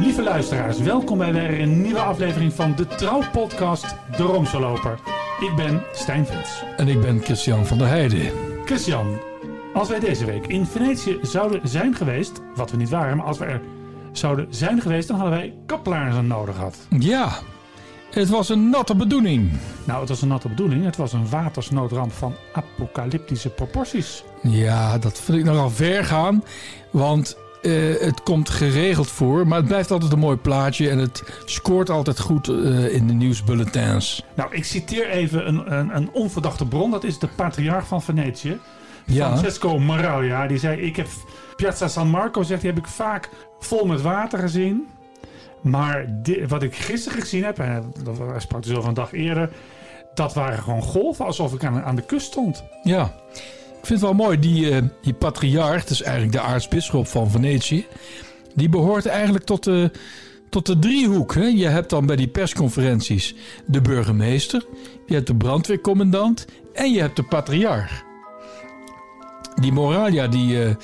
Lieve 0.00 0.22
luisteraars, 0.22 0.78
welkom 0.78 1.18
bij 1.18 1.32
weer 1.32 1.60
een 1.60 1.82
nieuwe 1.82 2.00
aflevering 2.00 2.52
van 2.52 2.74
de 2.76 2.86
Trouw-podcast 2.86 3.96
De 4.16 4.22
Romseloper. 4.22 4.98
Ik 5.40 5.56
ben 5.56 5.82
Stijn 5.92 6.26
Vins. 6.26 6.62
En 6.76 6.88
ik 6.88 7.00
ben 7.00 7.20
Christian 7.20 7.66
van 7.66 7.78
der 7.78 7.86
Heijden. 7.86 8.30
Christian, 8.64 9.18
als 9.74 9.88
wij 9.88 9.98
deze 9.98 10.24
week 10.24 10.46
in 10.46 10.66
Venetië 10.66 11.18
zouden 11.22 11.68
zijn 11.68 11.94
geweest, 11.94 12.40
wat 12.54 12.70
we 12.70 12.76
niet 12.76 12.88
waren, 12.88 13.16
maar 13.16 13.26
als 13.26 13.38
we 13.38 13.44
er 13.44 13.60
zouden 14.12 14.46
zijn 14.50 14.80
geweest, 14.80 15.08
dan 15.08 15.16
hadden 15.16 15.38
wij 15.38 15.54
kaplaarzen 15.66 16.26
nodig 16.26 16.54
gehad. 16.54 16.76
Ja, 16.98 17.32
het 18.10 18.28
was 18.28 18.48
een 18.48 18.70
natte 18.70 18.94
bedoeling. 18.94 19.50
Nou, 19.84 20.00
het 20.00 20.08
was 20.08 20.22
een 20.22 20.28
natte 20.28 20.48
bedoeling. 20.48 20.84
Het 20.84 20.96
was 20.96 21.12
een 21.12 21.28
watersnoodramp 21.28 22.12
van 22.12 22.34
apocalyptische 22.52 23.48
proporties. 23.48 24.24
Ja, 24.42 24.98
dat 24.98 25.20
vind 25.20 25.38
ik 25.38 25.44
nogal 25.44 25.70
ver 25.70 26.04
gaan. 26.04 26.44
Want 26.90 27.36
eh, 27.62 27.72
het 28.00 28.22
komt 28.22 28.50
geregeld 28.50 29.08
voor, 29.10 29.46
maar 29.46 29.58
het 29.58 29.66
blijft 29.66 29.90
altijd 29.90 30.12
een 30.12 30.18
mooi 30.18 30.36
plaatje 30.36 30.90
en 30.90 30.98
het 30.98 31.22
scoort 31.44 31.90
altijd 31.90 32.20
goed 32.20 32.48
eh, 32.48 32.94
in 32.94 33.06
de 33.06 33.12
nieuwsbulletins. 33.12 34.24
Nou, 34.34 34.54
ik 34.54 34.64
citeer 34.64 35.08
even 35.08 35.48
een, 35.48 35.78
een, 35.78 35.96
een 35.96 36.10
onverdachte 36.12 36.66
bron. 36.66 36.90
Dat 36.90 37.04
is 37.04 37.18
de 37.18 37.28
patriarch 37.36 37.86
van 37.86 38.02
Venetië. 38.02 38.58
Ja. 39.06 39.26
Francesco 39.26 39.78
Maraglia. 39.78 40.46
Die 40.46 40.58
zei, 40.58 40.80
ik 40.80 40.96
heb 40.96 41.06
Piazza 41.56 41.88
San 41.88 42.08
Marco, 42.08 42.42
zegt, 42.42 42.60
die 42.60 42.70
heb 42.70 42.78
ik 42.78 42.86
vaak 42.86 43.28
vol 43.58 43.86
met 43.86 44.00
water 44.00 44.38
gezien. 44.38 44.88
Maar 45.62 46.06
di- 46.22 46.46
wat 46.46 46.62
ik 46.62 46.74
gisteren 46.74 47.20
gezien 47.20 47.44
heb, 47.44 47.58
en 47.58 47.92
dat 48.04 48.16
sprak 48.42 48.62
dus 48.62 48.76
over 48.76 48.88
een 48.88 48.94
dag 48.94 49.12
eerder... 49.12 49.50
dat 50.14 50.34
waren 50.34 50.58
gewoon 50.58 50.82
golven, 50.82 51.24
alsof 51.24 51.54
ik 51.54 51.64
aan, 51.64 51.82
aan 51.82 51.96
de 51.96 52.02
kust 52.02 52.26
stond. 52.26 52.64
Ja, 52.82 53.14
ik 53.80 53.86
vind 53.86 53.88
het 53.88 54.00
wel 54.00 54.14
mooi. 54.14 54.38
Die, 54.38 54.70
eh, 54.70 54.82
die 55.02 55.14
patriarch, 55.14 55.88
is 55.88 56.02
eigenlijk 56.02 56.32
de 56.32 56.40
aartsbisschop 56.40 57.06
van 57.06 57.30
Venetië, 57.30 57.86
die 58.54 58.68
behoort 58.68 59.06
eigenlijk 59.06 59.44
tot 59.44 59.64
de, 59.64 59.90
tot 60.50 60.66
de 60.66 60.78
driehoek. 60.78 61.34
Hè? 61.34 61.44
Je 61.46 61.66
hebt 61.66 61.90
dan 61.90 62.06
bij 62.06 62.16
die 62.16 62.28
persconferenties 62.28 63.34
de 63.66 63.80
burgemeester, 63.80 64.64
je 65.06 65.14
hebt 65.14 65.26
de 65.26 65.34
brandweercommandant 65.36 66.46
en 66.72 66.92
je 66.92 67.00
hebt 67.00 67.16
de 67.16 67.22
patriarch. 67.24 68.02
Die 69.60 69.72
Moralia, 69.72 70.26
die, 70.28 70.64
eh, 70.64 70.74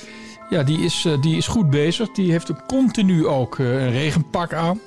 ja, 0.51 0.63
die, 0.63 0.79
is, 0.79 1.05
eh, 1.05 1.21
die 1.23 1.37
is 1.37 1.47
goed 1.47 1.71
bezig. 1.71 2.11
Die 2.13 2.31
heeft 2.31 2.51
ook 2.51 2.67
continu 2.67 3.27
ook 3.27 3.59
eh, 3.59 3.67
een 3.85 3.91
regenpak 3.91 4.53
aan. 4.53 4.81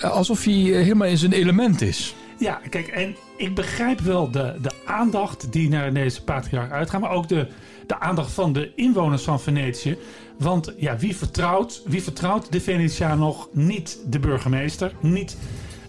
Eh, 0.00 0.10
alsof 0.10 0.44
hij 0.44 0.54
helemaal 0.54 1.08
in 1.08 1.18
zijn 1.18 1.32
element 1.32 1.80
is. 1.80 2.14
Ja, 2.38 2.60
kijk, 2.70 2.86
en 2.86 3.16
ik 3.36 3.54
begrijp 3.54 4.00
wel 4.00 4.30
de, 4.30 4.54
de 4.62 4.70
aandacht 4.86 5.52
die 5.52 5.68
naar 5.68 5.92
deze 5.92 6.22
patriarch 6.24 6.70
uitgaat, 6.70 7.00
maar 7.00 7.10
ook 7.10 7.28
de, 7.28 7.48
de 7.86 8.00
aandacht 8.00 8.30
van 8.32 8.52
de 8.52 8.72
inwoners 8.74 9.22
van 9.22 9.40
Venetië. 9.40 9.96
Want 10.38 10.72
ja, 10.76 10.96
wie 10.96 11.16
vertrouwt, 11.16 11.82
wie 11.86 12.02
vertrouwt 12.02 12.52
de 12.52 12.60
Venetiaan 12.60 13.18
nog 13.18 13.48
niet 13.52 13.98
de 14.06 14.18
burgemeester, 14.18 14.92
niet 15.00 15.36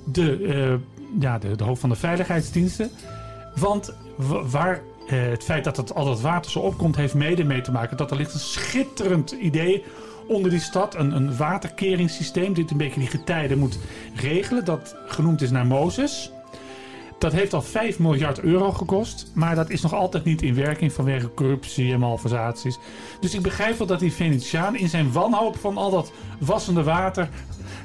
de, 0.05 0.79
ja, 1.19 1.37
de, 1.37 1.55
de 1.55 1.63
hoofd 1.63 1.81
van 1.81 1.89
de 1.89 1.95
veiligheidsdiensten? 1.95 2.89
Want 3.55 3.93
wa- 4.15 4.43
waar 4.45 4.81
eh, 5.07 5.21
het 5.29 5.43
feit 5.43 5.63
dat 5.63 5.77
het, 5.77 5.93
al 5.95 6.05
dat 6.05 6.21
water 6.21 6.51
zo 6.51 6.59
opkomt, 6.59 6.95
heeft 6.95 7.13
mede 7.13 7.43
mee 7.43 7.61
te 7.61 7.71
maken 7.71 7.97
dat 7.97 8.11
er 8.11 8.17
ligt 8.17 8.33
een 8.33 8.39
schitterend 8.39 9.31
idee 9.31 9.83
onder 10.27 10.51
die 10.51 10.59
stad. 10.59 10.95
Een, 10.95 11.11
een 11.11 11.37
waterkeringssysteem 11.37 12.53
dit 12.53 12.71
een 12.71 12.77
beetje 12.77 12.99
die 12.99 13.09
getijden 13.09 13.57
moet 13.57 13.79
regelen. 14.15 14.65
Dat 14.65 14.95
genoemd 15.07 15.41
is 15.41 15.51
naar 15.51 15.65
Mozes. 15.65 16.31
Dat 17.19 17.31
heeft 17.31 17.53
al 17.53 17.61
5 17.61 17.99
miljard 17.99 18.39
euro 18.39 18.71
gekost. 18.71 19.31
Maar 19.33 19.55
dat 19.55 19.69
is 19.69 19.81
nog 19.81 19.93
altijd 19.93 20.23
niet 20.23 20.41
in 20.41 20.55
werking 20.55 20.93
vanwege 20.93 21.33
corruptie 21.33 21.93
en 21.93 21.99
malversaties. 21.99 22.79
Dus 23.19 23.33
ik 23.33 23.41
begrijp 23.41 23.77
wel 23.77 23.87
dat 23.87 23.99
die 23.99 24.13
Venetiaan 24.13 24.75
in 24.75 24.89
zijn 24.89 25.11
wanhoop 25.11 25.57
van 25.57 25.77
al 25.77 25.91
dat 25.91 26.11
wassende 26.39 26.83
water. 26.83 27.29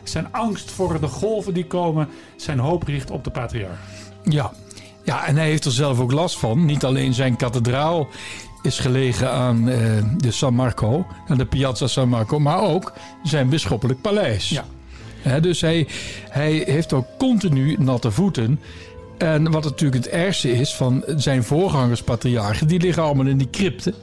Zijn 0.02 0.32
angst 0.32 0.70
voor 0.70 1.00
de 1.00 1.06
golven 1.06 1.54
die 1.54 1.66
komen. 1.66 2.08
Zijn 2.36 2.58
hoop 2.58 2.82
richt 2.82 3.10
op 3.10 3.24
de 3.24 3.30
patriarch. 3.30 3.78
Ja. 4.22 4.52
Ja, 5.04 5.26
en 5.26 5.36
hij 5.36 5.46
heeft 5.46 5.64
er 5.64 5.72
zelf 5.72 6.00
ook 6.00 6.12
last 6.12 6.38
van. 6.38 6.64
Niet 6.64 6.84
alleen 6.84 7.14
zijn 7.14 7.36
kathedraal 7.36 8.08
is 8.62 8.78
gelegen 8.78 9.30
aan 9.30 9.68
eh, 9.68 9.78
de 10.16 10.30
San 10.30 10.54
Marco, 10.54 11.06
aan 11.28 11.38
de 11.38 11.46
Piazza 11.46 11.86
San 11.86 12.08
Marco, 12.08 12.38
maar 12.38 12.60
ook 12.60 12.92
zijn 13.22 13.48
bisschoppelijk 13.48 14.00
paleis. 14.00 14.48
Ja. 14.48 14.64
Dus 15.40 15.60
hij, 15.60 15.88
hij 16.28 16.62
heeft 16.66 16.92
ook 16.92 17.06
continu 17.18 17.76
natte 17.78 18.10
voeten. 18.10 18.60
En 19.18 19.50
wat 19.50 19.64
natuurlijk 19.64 20.04
het 20.04 20.12
ergste 20.12 20.52
is 20.52 20.74
van 20.74 21.04
zijn 21.16 21.44
voorgangers, 21.44 22.02
patriarchen, 22.02 22.66
die 22.66 22.80
liggen 22.80 23.02
allemaal 23.02 23.26
in 23.26 23.38
die 23.38 23.50
crypten. 23.50 23.94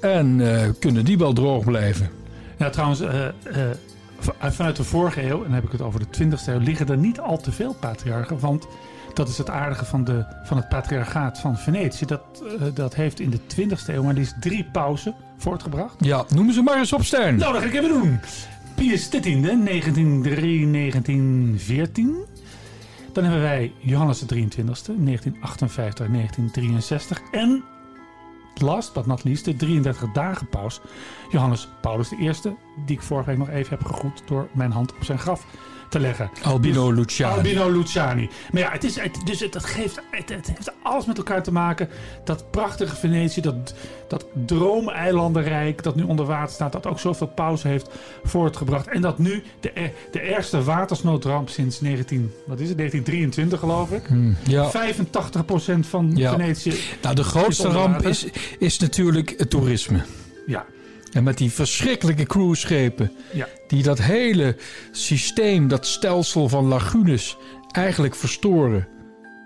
En 0.00 0.54
eh, 0.54 0.68
kunnen 0.78 1.04
die 1.04 1.18
wel 1.18 1.32
droog 1.32 1.64
blijven? 1.64 2.10
Ja, 2.58 2.70
trouwens, 2.70 3.00
eh, 3.00 3.26
vanuit 4.40 4.76
de 4.76 4.84
vorige 4.84 5.22
eeuw, 5.22 5.36
en 5.36 5.42
dan 5.42 5.52
heb 5.52 5.64
ik 5.64 5.72
het 5.72 5.82
over 5.82 6.00
de 6.00 6.06
20e 6.10 6.46
eeuw, 6.46 6.58
liggen 6.58 6.88
er 6.88 6.96
niet 6.96 7.20
al 7.20 7.38
te 7.38 7.52
veel 7.52 7.76
patriarchen. 7.80 8.38
Want 8.40 8.66
dat 9.18 9.28
is 9.28 9.38
het 9.38 9.50
aardige 9.50 9.84
van, 9.84 10.04
de, 10.04 10.24
van 10.42 10.56
het 10.56 10.68
patriarchaat 10.68 11.38
van 11.38 11.56
Venetië. 11.58 12.06
Dat, 12.06 12.20
eh, 12.60 12.66
dat 12.74 12.94
heeft 12.94 13.20
in 13.20 13.30
de 13.30 13.40
20e 13.46 13.86
eeuw 13.86 14.02
maar 14.02 14.14
liefst 14.14 14.40
drie 14.40 14.64
pausen 14.64 15.14
voortgebracht. 15.36 15.94
Ja, 15.98 16.24
noemen 16.28 16.54
ze 16.54 16.62
maar 16.62 16.78
eens 16.78 16.92
op 16.92 17.04
Stern. 17.04 17.36
Nou, 17.36 17.52
dat 17.52 17.62
ga 17.62 17.68
ik 17.68 17.74
even 17.74 17.88
doen. 17.88 18.20
Pius 18.74 19.08
X, 19.08 19.20
1903, 19.20 20.66
1914. 20.66 22.16
Dan 23.12 23.24
hebben 23.24 23.42
wij 23.42 23.72
Johannes 23.78 24.18
de 24.18 24.26
23e, 24.26 24.64
1958, 24.64 26.06
1963. 26.06 27.20
En 27.30 27.64
last 28.54 28.92
but 28.92 29.06
not 29.06 29.24
least, 29.24 29.44
de 29.44 29.56
33 29.56 30.12
dagen 30.12 30.48
paus, 30.48 30.80
Johannes 31.30 31.68
Paulus 31.80 32.12
I, 32.12 32.32
die 32.86 32.96
ik 32.96 33.02
vorige 33.02 33.28
week 33.28 33.38
nog 33.38 33.48
even 33.48 33.70
heb 33.70 33.84
gegroet 33.84 34.22
door 34.26 34.48
mijn 34.52 34.72
hand 34.72 34.94
op 34.94 35.04
zijn 35.04 35.18
graf 35.18 35.46
te 35.90 36.00
leggen. 36.00 36.30
Albino 36.42 36.88
Dus- 36.88 36.98
Luciani. 36.98 37.36
Albino 37.36 37.70
Luciani. 37.70 38.28
Maar 38.52 38.62
ja, 38.62 38.70
het, 38.70 38.84
is, 38.84 39.00
het, 39.00 39.20
dus 39.24 39.40
het, 39.40 39.52
dat 39.52 39.64
geeft, 39.64 40.00
het, 40.10 40.28
het 40.28 40.46
heeft 40.46 40.72
alles 40.82 41.06
met 41.06 41.16
elkaar 41.16 41.42
te 41.42 41.52
maken. 41.52 41.88
Dat 42.24 42.50
prachtige 42.50 42.96
Venetië, 42.96 43.40
dat, 43.40 43.74
dat 44.08 44.26
droomeilandenrijk 44.46 45.82
dat 45.82 45.94
nu 45.96 46.02
onder 46.02 46.26
water 46.26 46.54
staat, 46.54 46.72
dat 46.72 46.86
ook 46.86 46.98
zoveel 47.00 47.26
pauze 47.26 47.68
heeft 47.68 47.90
voortgebracht. 48.24 48.88
En 48.88 49.00
dat 49.00 49.18
nu 49.18 49.42
de, 49.60 49.70
er- 49.70 49.92
de 50.10 50.20
ergste 50.20 50.62
watersnoodramp 50.62 51.48
sinds 51.48 51.80
19, 51.80 52.32
wat 52.46 52.60
is 52.60 52.68
het, 52.68 52.76
1923 52.78 53.58
geloof 53.60 53.90
ik. 53.90 54.06
Hm, 54.06 54.32
Ja. 54.50 54.70
85% 54.70 55.86
van 55.88 56.10
Ja. 56.14 56.30
Venetië, 56.30 56.74
Nou, 57.02 57.14
de 57.14 57.24
grootste 57.24 57.68
ramp 57.68 58.02
is, 58.02 58.26
is 58.58 58.78
natuurlijk 58.78 59.34
het 59.36 59.50
toerisme. 59.50 60.00
ja, 60.46 60.66
En 61.12 61.22
met 61.22 61.38
die 61.38 61.50
verschrikkelijke 61.50 62.24
cruiseschepen. 62.24 63.12
ja. 63.32 63.48
Die 63.66 63.82
dat 63.82 63.98
hele 63.98 64.56
systeem, 64.90 65.68
dat 65.68 65.86
stelsel 65.86 66.48
van 66.48 66.64
lagunes 66.66 67.36
eigenlijk 67.72 68.14
verstoren. 68.14 68.88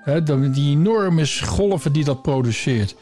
Hè, 0.03 0.22
dan 0.22 0.53
die 0.53 0.71
enorme 0.71 1.27
golven 1.27 1.93
die 1.93 2.05
dat 2.05 2.22
produceert. 2.22 2.95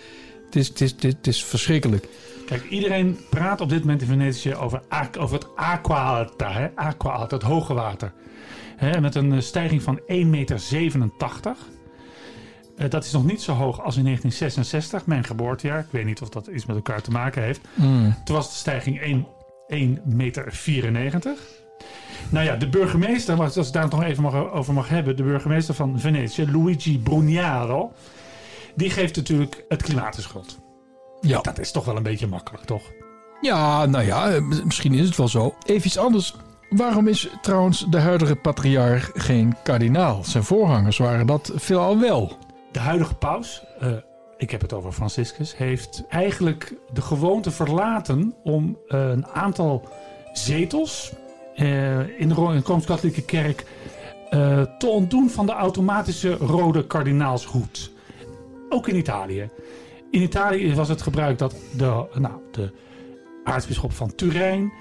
Het 0.45 0.57
is, 0.57 0.69
het 0.69 0.81
is, 0.81 0.95
het 0.99 1.27
is 1.27 1.45
verschrikkelijk. 1.45 2.09
Kijk, 2.47 2.65
iedereen 2.69 3.19
praat 3.31 3.61
op 3.61 3.69
dit 3.69 3.81
moment 3.81 4.01
in 4.01 4.07
Venetië 4.09 4.55
over, 4.55 4.83
over 5.19 5.39
het 5.39 5.47
aqua 5.57 6.19
alta, 6.19 6.53
hè? 6.53 6.69
aqua 6.75 7.11
alta, 7.11 7.37
het 7.37 7.45
hoge 7.45 7.75
water. 7.75 8.13
Hè, 8.77 9.01
met 9.01 9.15
een 9.15 9.43
stijging 9.43 9.83
van 9.83 10.01
1,87 10.01 10.27
meter. 10.27 10.63
Eh, 12.81 12.91
dat 12.91 13.05
is 13.05 13.13
nog 13.13 13.25
niet 13.25 13.43
zo 13.43 13.53
hoog 13.53 13.83
als 13.83 13.97
in 13.97 14.05
1966, 14.05 15.07
mijn 15.07 15.25
geboortejaar. 15.25 15.79
Ik 15.79 15.87
weet 15.91 16.05
niet 16.05 16.23
of 16.23 16.29
dat 16.29 16.47
iets 16.47 16.67
met 16.67 16.77
elkaar 16.77 17.03
te 17.03 17.11
maken 17.11 17.43
heeft. 17.43 17.61
Mm. 17.75 18.15
Toen 18.25 18.37
was 18.37 18.49
de 18.49 18.55
stijging 18.55 19.01
1 19.01 19.27
1,94 19.69 20.91
meter. 20.91 21.37
Nou 22.29 22.45
ja, 22.45 22.57
de 22.57 22.69
burgemeester, 22.69 23.41
als 23.41 23.57
ik 23.57 23.65
het 23.65 23.73
daar 23.73 23.89
nog 23.89 24.03
even 24.03 24.23
mag, 24.23 24.35
over 24.35 24.75
mag 24.75 24.89
hebben, 24.89 25.17
de 25.17 25.23
burgemeester 25.23 25.75
van 25.75 26.01
Venetië, 26.01 26.51
Luigi 26.53 26.99
Brugnaro, 26.99 27.93
die 28.75 28.91
geeft 28.91 29.17
natuurlijk 29.17 29.65
het 29.69 29.83
klimaat 29.83 30.15
de 30.15 30.23
schuld. 30.23 30.59
Ja. 31.21 31.41
Dat 31.41 31.59
is 31.59 31.73
toch 31.73 31.85
wel 31.85 31.97
een 31.97 32.03
beetje 32.03 32.27
makkelijk, 32.27 32.65
toch? 32.65 32.83
ja, 33.41 33.87
nou 33.87 34.05
ja, 34.05 34.31
eh, 34.31 34.43
misschien 34.65 34.95
is 34.95 35.07
het 35.07 35.17
wel 35.17 35.29
zo. 35.29 35.55
Even 35.65 35.87
iets 35.87 35.99
anders. 35.99 36.37
Waarom 36.71 37.09
is 37.09 37.29
trouwens 37.43 37.87
de 37.91 37.99
huidige 37.99 38.37
patriarch 38.37 39.11
geen 39.15 39.57
kardinaal? 39.63 40.25
Zijn 40.25 40.45
voorgangers 40.45 40.99
waren 40.99 41.27
dat 41.27 41.53
veelal 41.55 41.99
wel. 41.99 42.39
De 42.73 42.79
huidige 42.79 43.15
paus, 43.15 43.65
eh, 43.81 43.93
ik 44.37 44.51
heb 44.51 44.61
het 44.61 44.73
over 44.73 44.93
Franciscus, 44.93 45.57
heeft 45.57 46.05
eigenlijk 46.09 46.75
de 46.93 47.03
gewoonte 47.03 47.51
verlaten 47.51 48.35
om 48.43 48.79
eh, 48.89 49.09
een 49.09 49.27
aantal 49.27 49.89
zetels 50.33 51.13
eh, 51.55 52.21
in 52.21 52.29
de 52.29 52.35
Rooms-Katholieke 52.65 53.25
Kerk 53.25 53.65
te 54.79 54.87
ontdoen 54.87 55.31
van 55.31 55.47
de 55.47 55.53
automatische 55.53 56.37
rode 56.37 56.87
kardinaalshoed. 56.87 57.93
Ook 58.69 58.89
in 58.89 58.97
Italië. 58.97 59.51
In 60.11 60.23
Italië 60.23 60.75
was 60.75 60.89
het 60.89 61.03
gebruik 61.03 61.39
dat 61.39 61.55
de, 61.77 62.07
nou, 62.15 62.35
de 62.53 62.73
aartsbisschop 63.45 63.93
van 63.93 64.15
Turijn, 64.15 64.73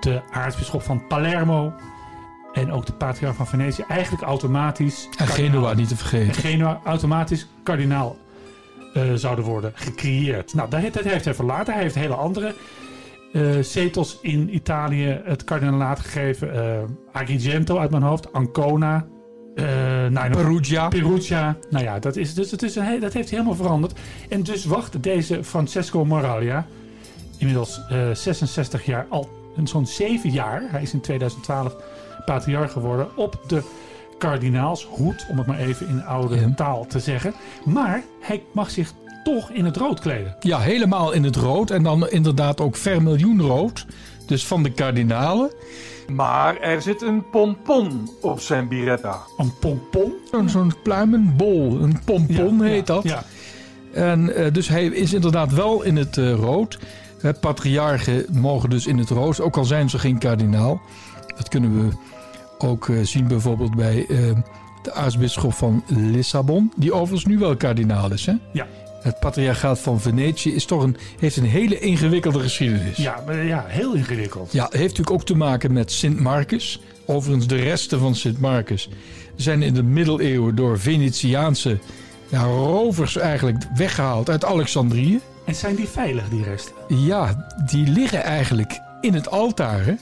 de 0.00 0.22
aartsbisschop 0.30 0.82
van 0.82 1.06
Palermo 1.06 1.72
en 2.52 2.72
ook 2.72 2.86
de 2.86 2.92
patriarch 2.92 3.36
van 3.36 3.46
Venetië 3.46 3.84
eigenlijk 3.88 4.22
automatisch... 4.22 5.08
En 5.16 5.26
Genua 5.26 5.74
niet 5.74 5.88
te 5.88 5.94
en 5.94 5.96
vergeten. 5.96 6.34
Genua 6.34 6.80
automatisch 6.84 7.46
kardinaal 7.62 8.16
eh, 8.94 9.02
zouden 9.14 9.44
worden 9.44 9.72
gecreëerd. 9.74 10.54
Nou, 10.54 10.70
dat, 10.70 10.92
dat 10.92 11.04
heeft 11.04 11.24
hij 11.24 11.34
verlaten. 11.34 11.74
Hij 11.74 11.82
heeft 11.82 11.94
hele 11.94 12.14
andere 12.14 12.54
eh, 13.32 13.58
zetels 13.60 14.18
in 14.22 14.54
Italië 14.54 15.20
het 15.24 15.44
kardinaalaat 15.44 16.00
gegeven. 16.00 16.54
eh 16.54 16.82
Agrigento 17.12 17.78
uit 17.78 17.90
mijn 17.90 18.02
hoofd, 18.02 18.32
Ancona, 18.32 19.06
eh 19.54 19.64
nou, 20.06 20.30
Perugia. 20.30 20.88
Perugia. 20.88 21.56
Nou 21.70 21.84
ja, 21.84 21.98
dat, 21.98 22.16
is, 22.16 22.34
dus 22.34 22.50
het 22.50 22.62
is 22.62 22.76
een, 22.76 23.00
dat 23.00 23.12
heeft 23.12 23.30
helemaal 23.30 23.54
veranderd. 23.54 23.98
En 24.28 24.42
dus 24.42 24.64
wacht 24.64 25.02
deze 25.02 25.44
Francesco 25.44 26.04
Moraglia, 26.04 26.66
inmiddels 27.38 27.80
eh, 27.88 28.10
66 28.14 28.84
jaar, 28.84 29.06
al 29.08 29.28
zo'n 29.64 29.86
7 29.86 30.30
jaar, 30.30 30.62
hij 30.70 30.82
is 30.82 30.92
in 30.92 31.00
2012 31.00 31.76
patriarch 32.32 32.72
geworden, 32.72 33.08
op 33.16 33.40
de 33.46 33.62
kardinaalshoed, 34.18 35.26
om 35.30 35.38
het 35.38 35.46
maar 35.46 35.58
even 35.58 35.88
in 35.88 36.04
oude 36.04 36.40
Ja. 36.40 36.52
taal 36.56 36.86
te 36.86 36.98
zeggen. 37.00 37.34
Maar 37.64 38.02
hij 38.20 38.42
mag 38.52 38.70
zich 38.70 38.92
toch 39.24 39.50
in 39.50 39.64
het 39.64 39.76
rood 39.76 40.00
kleden. 40.00 40.36
Ja, 40.40 40.58
helemaal 40.58 41.12
in 41.12 41.24
het 41.24 41.36
rood. 41.36 41.70
En 41.70 41.82
dan 41.82 42.08
inderdaad 42.08 42.60
ook 42.60 42.76
vermiljoenrood. 42.76 43.86
Dus 44.26 44.46
van 44.46 44.62
de 44.62 44.70
kardinalen. 44.72 45.50
Maar 46.08 46.56
er 46.56 46.82
zit 46.82 47.02
een 47.02 47.30
pompon 47.30 48.10
op 48.20 48.40
zijn 48.40 48.68
biretta. 48.68 49.18
Een 49.36 49.52
pompon. 49.60 50.12
Zo'n 50.30 50.48
zo'n 50.48 50.72
pluimenbol. 50.82 51.78
Een 51.80 52.00
pompon 52.04 52.56
Ja, 52.58 52.62
heet 52.64 52.86
ja, 52.88 52.94
dat. 52.94 53.02
Ja. 53.02 53.22
En 53.92 54.34
eh, 54.34 54.52
dus 54.52 54.68
hij 54.68 54.86
is 54.86 55.12
inderdaad 55.12 55.52
wel 55.52 55.82
in 55.82 55.96
het 55.96 56.18
eh, 56.18 56.32
rood. 56.32 56.78
Patriarchen 57.40 58.26
mogen 58.30 58.70
dus 58.70 58.86
in 58.86 58.98
het 58.98 59.10
rood, 59.10 59.40
ook 59.40 59.56
al 59.56 59.64
zijn 59.64 59.90
ze 59.90 59.98
geen 59.98 60.18
kardinaal. 60.18 60.80
Dat 61.36 61.48
kunnen 61.48 61.74
we 61.88 61.96
ook 62.58 62.88
eh, 62.88 62.96
zien 63.02 63.28
bijvoorbeeld 63.28 63.76
bij 63.76 64.06
eh, 64.08 64.16
de 64.82 64.92
aartsbisschop 64.92 65.52
van 65.52 65.84
Lissabon, 65.86 66.72
die 66.76 66.92
overigens 66.92 67.24
nu 67.24 67.38
wel 67.38 67.56
kardinaal 67.56 68.12
is. 68.12 68.26
Hè? 68.26 68.34
Ja. 68.52 68.66
Het 69.02 69.20
patriarchaat 69.20 69.78
van 69.78 70.00
Venetië 70.00 70.54
is 70.54 70.64
toch 70.64 70.82
een, 70.82 70.96
heeft 71.18 71.36
een 71.36 71.44
hele 71.44 71.78
ingewikkelde 71.78 72.40
geschiedenis. 72.40 72.96
Ja, 72.96 73.22
maar 73.26 73.44
ja, 73.44 73.64
heel 73.68 73.94
ingewikkeld. 73.94 74.52
Ja, 74.52 74.64
het 74.64 74.72
heeft 74.72 74.88
natuurlijk 74.88 75.16
ook 75.16 75.26
te 75.26 75.36
maken 75.36 75.72
met 75.72 75.92
Sint 75.92 76.20
Marcus. 76.20 76.80
Overigens, 77.04 77.46
de 77.46 77.56
resten 77.56 77.98
van 77.98 78.14
Sint 78.14 78.40
Marcus 78.40 78.88
zijn 79.36 79.62
in 79.62 79.74
de 79.74 79.82
middeleeuwen 79.82 80.54
door 80.54 80.78
Venetiaanse 80.78 81.78
ja, 82.28 82.42
rovers 82.42 83.16
eigenlijk 83.16 83.64
weggehaald 83.74 84.30
uit 84.30 84.44
Alexandrië. 84.44 85.20
En 85.44 85.54
zijn 85.54 85.74
die 85.74 85.88
veilig, 85.88 86.28
die 86.28 86.42
resten? 86.42 86.74
Ja, 86.88 87.46
die 87.70 87.86
liggen 87.86 88.22
eigenlijk 88.22 88.80
in 89.00 89.14
het 89.14 89.30
altaar. 89.30 89.84
Hè? 89.84 89.94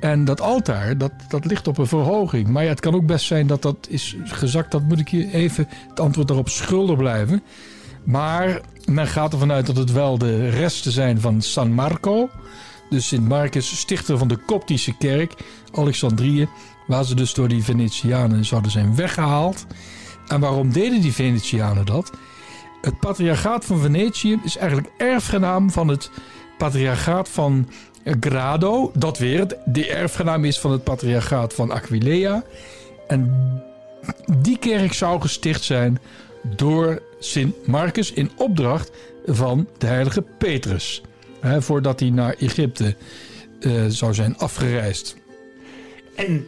En 0.00 0.24
dat 0.24 0.40
altaar, 0.40 0.98
dat, 0.98 1.12
dat 1.28 1.44
ligt 1.44 1.68
op 1.68 1.78
een 1.78 1.86
verhoging. 1.86 2.48
Maar 2.48 2.62
ja, 2.62 2.68
het 2.68 2.80
kan 2.80 2.94
ook 2.94 3.06
best 3.06 3.26
zijn 3.26 3.46
dat 3.46 3.62
dat 3.62 3.86
is 3.88 4.16
gezakt. 4.24 4.70
Dat 4.70 4.82
moet 4.82 5.00
ik 5.00 5.08
je 5.08 5.32
even 5.32 5.68
het 5.88 6.00
antwoord 6.00 6.28
daarop 6.28 6.48
schuldig 6.48 6.96
blijven. 6.96 7.42
Maar 8.04 8.60
men 8.84 9.06
gaat 9.06 9.32
ervan 9.32 9.52
uit 9.52 9.66
dat 9.66 9.76
het 9.76 9.92
wel 9.92 10.18
de 10.18 10.48
resten 10.48 10.92
zijn 10.92 11.20
van 11.20 11.42
San 11.42 11.72
Marco. 11.72 12.30
Dus 12.90 13.08
Sint 13.08 13.28
Marcus, 13.28 13.78
stichter 13.78 14.18
van 14.18 14.28
de 14.28 14.36
Koptische 14.36 14.96
kerk, 14.96 15.34
Alexandrië. 15.72 16.48
Waar 16.86 17.04
ze 17.04 17.14
dus 17.14 17.34
door 17.34 17.48
die 17.48 17.64
Venetianen 17.64 18.44
zouden 18.44 18.70
zijn 18.70 18.94
weggehaald. 18.94 19.66
En 20.28 20.40
waarom 20.40 20.72
deden 20.72 21.00
die 21.00 21.12
Venetianen 21.12 21.86
dat? 21.86 22.10
Het 22.80 23.00
patriarchaat 23.00 23.64
van 23.64 23.78
Venetië 23.78 24.40
is 24.44 24.56
eigenlijk 24.56 24.90
erfgenaam 24.96 25.70
van 25.70 25.88
het 25.88 26.10
patriarchaat 26.58 27.28
van 27.28 27.68
Grado. 28.20 28.90
Dat 28.94 29.18
weer 29.18 29.38
het- 29.38 29.56
de 29.64 29.86
erfgenaam 29.90 30.44
is 30.44 30.58
van 30.58 30.72
het 30.72 30.84
patriarchaat 30.84 31.54
van 31.54 31.70
Aquileia. 31.70 32.42
En 33.06 33.32
die 34.38 34.58
kerk 34.58 34.92
zou 34.92 35.20
gesticht 35.20 35.62
zijn 35.62 35.98
door 36.56 37.02
Sint 37.18 37.66
Marcus 37.66 38.12
in 38.12 38.30
opdracht 38.36 38.90
van 39.26 39.68
de 39.78 39.86
heilige 39.86 40.24
Petrus. 40.38 41.02
Hè, 41.40 41.62
voordat 41.62 42.00
hij 42.00 42.10
naar 42.10 42.34
Egypte 42.38 42.96
eh, 43.60 43.84
zou 43.88 44.14
zijn 44.14 44.36
afgereisd. 44.38 45.16
En 46.16 46.46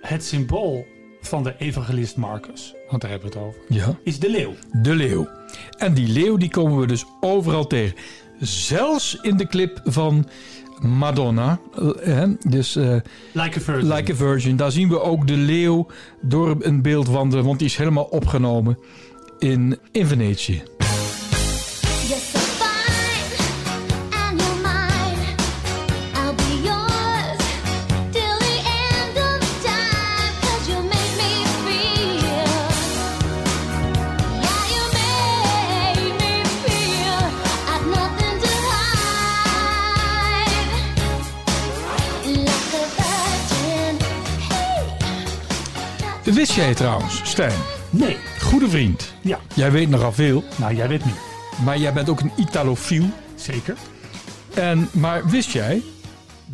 het 0.00 0.24
symbool 0.24 0.86
van 1.20 1.42
de 1.42 1.54
evangelist 1.58 2.16
Marcus, 2.16 2.74
want 2.90 3.02
daar 3.02 3.10
hebben 3.10 3.30
we 3.32 3.38
het 3.38 3.46
over, 3.46 3.60
Ja. 3.68 3.98
is 4.02 4.18
de 4.18 4.30
leeuw. 4.30 4.54
De 4.82 4.94
leeuw. 4.94 5.28
En 5.78 5.94
die 5.94 6.08
leeuw 6.08 6.36
die 6.36 6.50
komen 6.50 6.78
we 6.78 6.86
dus 6.86 7.04
overal 7.20 7.66
tegen. 7.66 7.96
Zelfs 8.40 9.18
in 9.22 9.36
de 9.36 9.46
clip 9.46 9.80
van 9.84 10.28
Madonna. 10.82 11.58
eh, 11.74 11.88
hè, 12.00 12.26
dus 12.48 12.76
eh, 12.76 12.94
Like 13.32 13.58
a 13.58 13.62
virgin. 13.62 13.92
Like 13.94 14.12
a 14.12 14.14
Virgin. 14.14 14.56
Daar 14.56 14.72
zien 14.72 14.88
we 14.88 15.00
ook 15.00 15.26
de 15.26 15.36
leeuw 15.36 15.86
door 16.20 16.56
een 16.60 16.82
beeld 16.82 17.08
wandelen. 17.08 17.44
Want 17.44 17.58
die 17.58 17.68
is 17.68 17.76
helemaal 17.76 18.04
opgenomen 18.04 18.78
in, 19.38 19.78
in 19.92 20.06
Venetië. 20.06 20.62
Jij 46.58 46.74
trouwens, 46.74 47.20
Stijn? 47.24 47.58
Nee. 47.90 48.16
Goede 48.40 48.68
vriend. 48.68 49.14
Ja. 49.20 49.38
Jij 49.54 49.70
weet 49.72 49.88
nogal 49.88 50.12
veel. 50.12 50.44
Nou, 50.56 50.74
jij 50.74 50.88
weet 50.88 51.04
niet. 51.04 51.14
Maar 51.64 51.78
jij 51.78 51.92
bent 51.92 52.08
ook 52.08 52.20
een 52.20 52.32
Italofiel. 52.36 53.04
Zeker. 53.34 53.76
En, 54.54 54.88
maar 54.92 55.26
wist 55.28 55.50
jij 55.50 55.82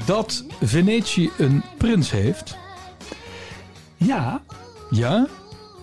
dat 0.05 0.45
Venetië 0.62 1.31
een 1.39 1.62
prins 1.79 2.11
heeft? 2.11 2.56
Ja, 3.97 4.43
Ja? 4.91 5.27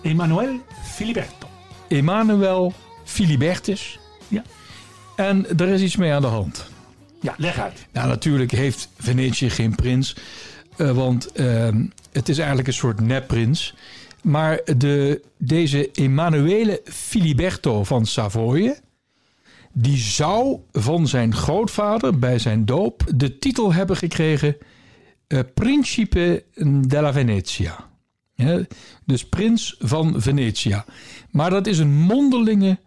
Emanuele 0.02 0.60
Filiberto. 0.84 1.48
Emanuel 1.88 2.72
Filibertus. 3.04 3.98
Ja. 4.28 4.42
En 5.16 5.58
er 5.58 5.68
is 5.68 5.80
iets 5.82 5.96
mee 5.96 6.12
aan 6.12 6.22
de 6.22 6.26
hand. 6.28 6.64
Ja, 7.20 7.34
leg 7.36 7.58
uit. 7.58 7.86
Nou, 7.92 8.08
natuurlijk 8.08 8.50
heeft 8.50 8.88
Venetië 8.98 9.50
geen 9.50 9.74
prins. 9.74 10.16
eh, 10.76 10.90
want 10.90 11.32
ehm, 11.32 11.84
het 12.12 12.28
is 12.28 12.38
eigenlijk 12.38 12.68
een 12.68 12.74
soort 12.74 13.00
nepprins. 13.00 13.74
Maar 14.22 14.60
de, 14.76 15.22
deze 15.38 15.90
Emanuele 15.90 16.80
Filiberto 16.84 17.84
van 17.84 18.06
Savoie... 18.06 18.78
die 19.72 19.96
zou 19.96 20.58
van 20.72 21.08
zijn 21.08 21.34
grootvader 21.34 22.18
bij 22.18 22.38
zijn 22.38 22.64
doop... 22.64 23.04
de 23.14 23.38
titel 23.38 23.72
hebben 23.72 23.96
gekregen... 23.96 24.56
eh, 25.26 25.38
Principe 25.54 26.44
della 26.86 27.12
Venezia. 27.12 27.90
Dus 29.04 29.28
prins 29.28 29.76
van 29.78 30.14
Venetië. 30.20 30.82
Maar 31.30 31.50
dat 31.50 31.66
is 31.66 31.78
een 31.78 31.92
mondelinge 31.92 32.78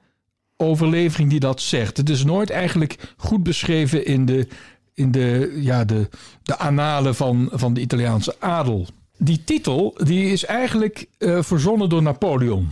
overlevering 0.58 1.30
die 1.30 1.40
dat 1.40 1.62
zegt. 1.62 1.98
Het 1.98 2.10
is 2.10 2.24
nooit 2.24 2.50
eigenlijk 2.50 3.14
goed 3.18 3.44
beschreven 3.44 4.06
in 4.06 4.26
de, 4.26 4.48
in 4.94 5.12
de, 5.12 5.58
ja, 5.62 5.86
de, 5.86 6.10
de 6.44 6.58
annalen 6.58 7.16
van, 7.16 7.50
van 7.52 7.74
de 7.74 7.82
Italiaanse 7.82 8.36
adel. 8.40 8.88
Die 9.18 9.44
titel 9.44 9.98
die 10.04 10.32
is 10.32 10.46
eigenlijk 10.46 11.06
eh, 11.18 11.42
verzonnen 11.42 11.90
door 11.90 12.02
Napoleon. 12.02 12.70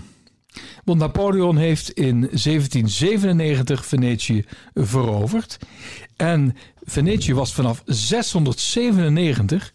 Want 0.83 0.99
Napoleon 0.99 1.57
heeft 1.57 1.89
in 1.91 2.19
1797 2.19 3.85
Venetië 3.85 4.45
veroverd. 4.73 5.57
En 6.15 6.55
Venetië 6.83 7.33
was 7.33 7.53
vanaf 7.53 7.81
697 7.85 9.73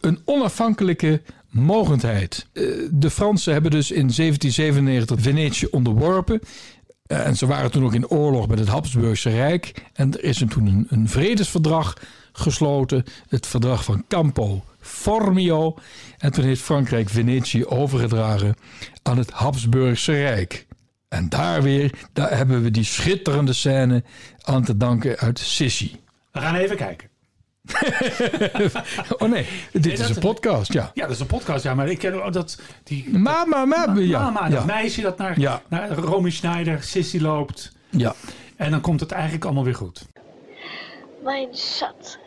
een 0.00 0.18
onafhankelijke 0.24 1.22
mogendheid. 1.50 2.46
Eh, 2.52 2.62
De 2.90 3.10
Fransen 3.10 3.52
hebben 3.52 3.70
dus 3.70 3.90
in 3.90 4.10
1797 4.10 5.20
Venetië 5.20 5.66
onderworpen. 5.66 6.40
Eh, 7.06 7.26
En 7.26 7.36
ze 7.36 7.46
waren 7.46 7.70
toen 7.70 7.84
ook 7.84 7.94
in 7.94 8.08
oorlog 8.08 8.48
met 8.48 8.58
het 8.58 8.68
Habsburgse 8.68 9.30
Rijk. 9.30 9.72
En 9.92 10.12
er 10.12 10.24
is 10.24 10.42
toen 10.48 10.66
een, 10.66 10.86
een 10.88 11.08
vredesverdrag 11.08 11.96
gesloten. 12.36 13.04
Het 13.28 13.46
verdrag 13.46 13.84
van 13.84 14.04
Campo 14.08 14.64
Formio. 14.80 15.74
En 16.18 16.32
toen 16.32 16.44
heeft 16.44 16.62
Frankrijk 16.62 17.08
Venetië 17.08 17.66
overgedragen 17.66 18.54
aan 19.02 19.18
het 19.18 19.30
Habsburgse 19.30 20.12
Rijk. 20.12 20.66
En 21.08 21.28
daar 21.28 21.62
weer, 21.62 21.92
daar 22.12 22.36
hebben 22.36 22.62
we 22.62 22.70
die 22.70 22.84
schitterende 22.84 23.52
scène 23.52 24.04
aan 24.42 24.64
te 24.64 24.76
danken 24.76 25.16
uit 25.18 25.38
Sissi. 25.38 26.00
We 26.32 26.40
gaan 26.40 26.54
even 26.54 26.76
kijken. 26.76 27.08
Oh 29.18 29.30
nee, 29.30 29.46
dit 29.72 29.98
is 29.98 30.08
een 30.08 30.18
podcast, 30.18 30.72
ja. 30.72 30.90
Ja, 30.94 31.02
dat 31.02 31.14
is 31.14 31.20
een 31.20 31.26
podcast, 31.26 31.64
ja, 31.64 31.74
maar 31.74 31.88
ik 31.88 31.98
ken 31.98 32.32
dat 32.32 32.60
die 32.84 33.18
maar, 33.18 33.48
maar, 33.48 33.98
ja. 34.00 34.30
mama, 34.30 34.46
ja. 34.46 34.54
dat 34.54 34.66
meisje 34.66 35.00
dat 35.00 35.18
naar, 35.18 35.40
Ja. 35.40 35.62
naar 35.68 35.90
Romy 35.90 36.30
Schneider, 36.30 36.82
Sissy 36.82 37.18
loopt. 37.18 37.72
ja. 37.90 38.14
En 38.56 38.70
dan 38.70 38.80
komt 38.80 39.00
het 39.00 39.12
eigenlijk 39.12 39.44
allemaal 39.44 39.64
weer 39.64 39.74
goed. 39.74 40.06
Mijn 41.22 41.48
schat. 41.50 42.18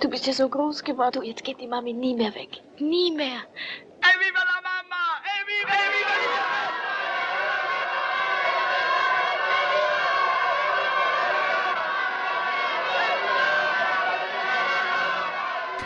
Du 0.00 0.08
bist 0.08 0.26
ja 0.26 0.32
so 0.32 0.48
groß 0.48 0.82
geworden 0.84 1.22
jetzt 1.24 1.44
geht 1.44 1.60
die 1.60 1.66
Mami 1.68 1.92
nie 1.92 2.14
mehr 2.14 2.34
weg. 2.34 2.48
Nie 2.78 3.10
mehr. 3.12 3.40
¡Evviva 4.00 4.42
la 4.50 4.58
mamma! 4.68 5.04
¡Evviva, 5.36 5.74
evviva 5.86 6.16
la 6.34 6.64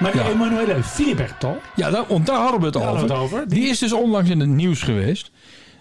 Maar 0.00 0.12
die 0.12 0.20
Ja. 0.20 0.28
Emanuele 0.28 0.82
Filiberto, 0.82 1.56
Ja, 1.74 1.90
daar, 1.90 2.04
want 2.08 2.26
daar 2.26 2.36
hadden 2.38 2.60
we 2.60 2.64
het 2.66 2.74
daar 2.74 2.82
over. 2.88 2.98
hadden 2.98 3.16
we 3.16 3.24
het 3.24 3.32
over. 3.34 3.48
Die 3.48 3.68
is 3.68 3.78
dus 3.78 3.92
onlangs 3.92 4.30
in 4.30 4.40
het 4.40 4.48
nieuws 4.48 4.82
geweest. 4.82 5.30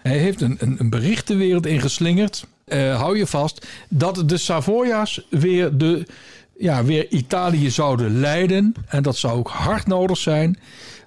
Hij 0.03 0.17
heeft 0.17 0.41
een, 0.41 0.57
een, 0.59 0.75
een 0.79 0.89
bericht 0.89 1.27
de 1.27 1.36
wereld 1.36 1.65
ingeslingerd. 1.65 2.47
Eh, 2.67 3.00
hou 3.00 3.17
je 3.17 3.27
vast. 3.27 3.67
Dat 3.89 4.29
de 4.29 4.38
Savoya's 4.38 5.25
weer, 5.29 5.77
de, 5.77 6.05
ja, 6.57 6.83
weer 6.83 7.12
Italië 7.12 7.69
zouden 7.69 8.19
leiden. 8.19 8.74
En 8.88 9.03
dat 9.03 9.17
zou 9.17 9.38
ook 9.38 9.50
hard 9.50 9.88
nodig 9.88 10.17
zijn. 10.17 10.59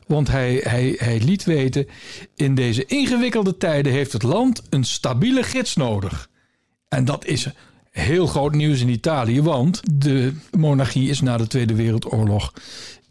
Want 0.07 0.29
hij, 0.29 0.61
hij, 0.63 0.95
hij 0.99 1.21
liet 1.21 1.45
weten. 1.45 1.87
In 2.35 2.55
deze 2.55 2.85
ingewikkelde 2.85 3.57
tijden 3.57 3.93
heeft 3.93 4.13
het 4.13 4.23
land 4.23 4.63
een 4.71 4.85
stabiele 4.85 5.43
gids 5.43 5.77
nodig. 5.77 6.29
En 6.89 7.05
dat 7.05 7.25
is 7.25 7.49
heel 7.91 8.27
groot 8.27 8.55
nieuws 8.55 8.81
in 8.81 8.89
Italië. 8.89 9.43
Want 9.43 9.81
de 9.93 10.35
monarchie 10.59 11.09
is 11.09 11.21
na 11.21 11.37
de 11.37 11.47
Tweede 11.47 11.75
Wereldoorlog 11.75 12.53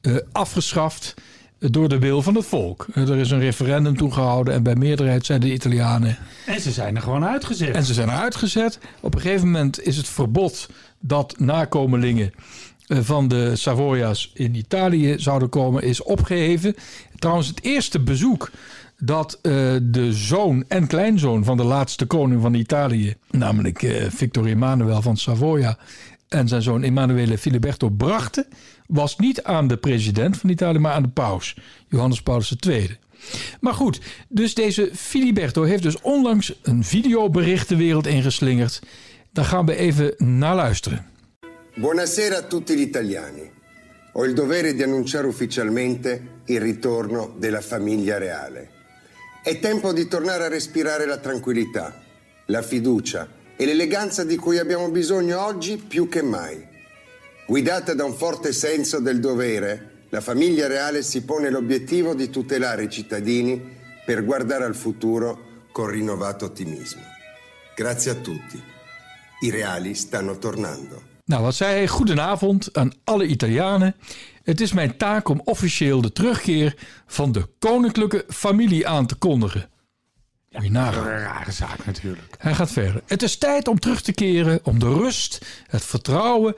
eh, 0.01 0.15
afgeschaft 0.31 1.13
door 1.59 1.89
de 1.89 1.99
wil 1.99 2.21
van 2.21 2.35
het 2.35 2.45
volk. 2.45 2.87
Er 2.93 3.17
is 3.17 3.31
een 3.31 3.39
referendum 3.39 3.97
toen 3.97 4.13
gehouden 4.13 4.53
en 4.53 4.63
bij 4.63 4.75
meerderheid 4.75 5.25
zijn 5.25 5.41
de 5.41 5.53
Italianen. 5.53 6.17
En 6.45 6.61
ze 6.61 6.71
zijn 6.71 6.95
er 6.95 7.01
gewoon 7.01 7.25
uitgezet. 7.25 7.75
En 7.75 7.83
ze 7.83 7.93
zijn 7.93 8.09
eruit 8.09 8.35
gezet. 8.35 8.79
Op 8.99 9.15
een 9.15 9.21
gegeven 9.21 9.45
moment 9.45 9.81
is 9.81 9.97
het 9.97 10.07
verbod 10.07 10.69
dat 10.99 11.39
nakomelingen 11.39 12.31
eh, 12.87 12.97
van 13.01 13.27
de 13.27 13.55
Savoya's 13.55 14.31
in 14.33 14.55
Italië 14.55 15.15
zouden 15.17 15.49
komen, 15.49 15.83
is 15.83 16.03
opgeheven. 16.03 16.75
Trouwens, 17.15 17.47
het 17.47 17.63
eerste 17.63 17.99
bezoek 17.99 18.51
dat 18.99 19.39
eh, 19.41 19.51
de 19.81 20.13
zoon 20.13 20.63
en 20.67 20.87
kleinzoon 20.87 21.43
van 21.43 21.57
de 21.57 21.63
laatste 21.63 22.05
koning 22.05 22.41
van 22.41 22.53
Italië, 22.53 23.15
namelijk 23.31 23.83
eh, 23.83 24.05
Victor 24.09 24.47
Emmanuel 24.47 25.01
van 25.01 25.17
Savoia 25.17 25.77
en 26.27 26.47
zijn 26.47 26.61
zoon 26.61 26.81
Emanuele 26.81 27.37
Filiberto 27.37 27.89
brachten, 27.89 28.47
was 28.89 29.17
niet 29.17 29.43
aan 29.43 29.67
de 29.67 29.77
president 29.77 30.37
van 30.37 30.49
Italië, 30.49 30.79
maar 30.79 30.93
aan 30.93 31.01
de 31.01 31.09
paus, 31.09 31.55
Johannes 31.87 32.21
Paulus 32.21 32.55
II. 32.67 32.97
Maar 33.59 33.73
goed, 33.73 33.99
dus 34.29 34.53
deze 34.53 34.89
Filiberto 34.93 35.63
heeft 35.63 35.83
dus 35.83 36.01
onlangs 36.01 36.59
een 36.61 36.83
videobericht 36.83 37.69
de 37.69 37.75
wereld 37.75 38.07
ingeslingerd. 38.07 38.79
Daar 39.31 39.45
gaan 39.45 39.65
we 39.65 39.75
even 39.75 40.13
naar 40.17 40.55
luisteren. 40.55 41.05
Buonasera 41.75 42.37
a 42.37 42.41
tutti 42.41 42.75
gli 42.75 42.81
italiani. 42.81 43.51
Ho 44.13 44.25
il 44.25 44.33
dovere 44.33 44.73
di 44.73 44.83
annunciare 44.83 45.27
ufficialmente 45.27 46.21
il 46.45 46.59
ritorno 46.59 47.35
della 47.37 47.61
famiglia 47.61 48.17
reale. 48.17 48.69
È 49.43 49.59
tempo 49.59 49.93
di 49.93 50.07
tornare 50.07 50.45
a 50.45 50.49
respirare 50.49 51.05
la 51.05 51.17
tranquillità, 51.17 52.01
la 52.45 52.61
fiducia 52.61 53.27
e 53.55 53.65
l'eleganza 53.65 54.23
di 54.23 54.35
cui 54.35 54.57
abbiamo 54.57 54.89
bisogno 54.89 55.45
oggi 55.45 55.77
più 55.77 56.09
che 56.09 56.21
mai. 56.21 56.68
Guidata 57.49 57.95
da 57.95 58.03
un 58.03 58.13
forte 58.13 58.53
senso 58.53 58.99
del 58.99 59.19
dovere, 59.19 60.05
la 60.09 60.21
famiglia 60.21 60.67
reale 60.67 61.01
si 61.01 61.23
pone 61.23 61.49
l'obiettivo 61.49 62.13
di 62.13 62.29
tutelare 62.29 62.83
i 62.83 62.89
cittadini 62.91 63.59
per 64.05 64.23
guardare 64.23 64.65
al 64.65 64.75
futuro 64.75 65.65
con 65.71 65.87
rinnovato 65.87 66.45
ottimismo. 66.45 67.01
Grazie 67.75 68.11
a 68.11 68.13
tutti. 68.13 68.61
I 69.41 69.49
reali 69.49 69.95
stanno 69.95 70.37
tornando. 70.37 71.01
Nou, 71.25 71.41
wat 71.41 71.55
zei 71.55 71.73
hij? 71.73 71.87
Goedenavond 71.87 72.69
aan 72.73 72.93
alle 73.03 73.25
Italianen. 73.25 73.95
Het 74.43 74.61
is 74.61 74.73
mijn 74.73 74.97
taak 74.97 75.27
om 75.27 75.41
officieel 75.43 76.01
de 76.01 76.11
terugkeer 76.11 76.75
van 77.05 77.31
de 77.31 77.47
koninklijke 77.59 78.25
familie 78.27 78.87
aan 78.87 79.05
te 79.05 79.15
kondigen. 79.15 79.69
Nagaan. 80.49 81.07
Een 81.07 81.19
rare 81.19 81.51
zaak 81.51 81.85
natuurlijk. 81.85 82.35
Hij 82.37 82.55
gaat 82.55 82.71
verder. 82.71 83.01
Het 83.05 83.23
is 83.23 83.37
tijd 83.37 83.67
om 83.67 83.79
terug 83.79 84.01
te 84.01 84.13
keren, 84.13 84.59
om 84.63 84.79
de 84.79 84.93
rust, 84.93 85.45
het 85.67 85.85
vertrouwen 85.85 86.55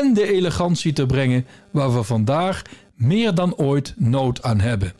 en 0.00 0.14
de 0.14 0.32
elegantie 0.32 0.92
te 0.92 1.06
brengen 1.06 1.46
waar 1.70 1.94
we 1.94 2.02
vandaag 2.02 2.62
meer 2.94 3.34
dan 3.34 3.54
ooit 3.54 3.94
nood 3.96 4.42
aan 4.42 4.60
hebben. 4.60 4.92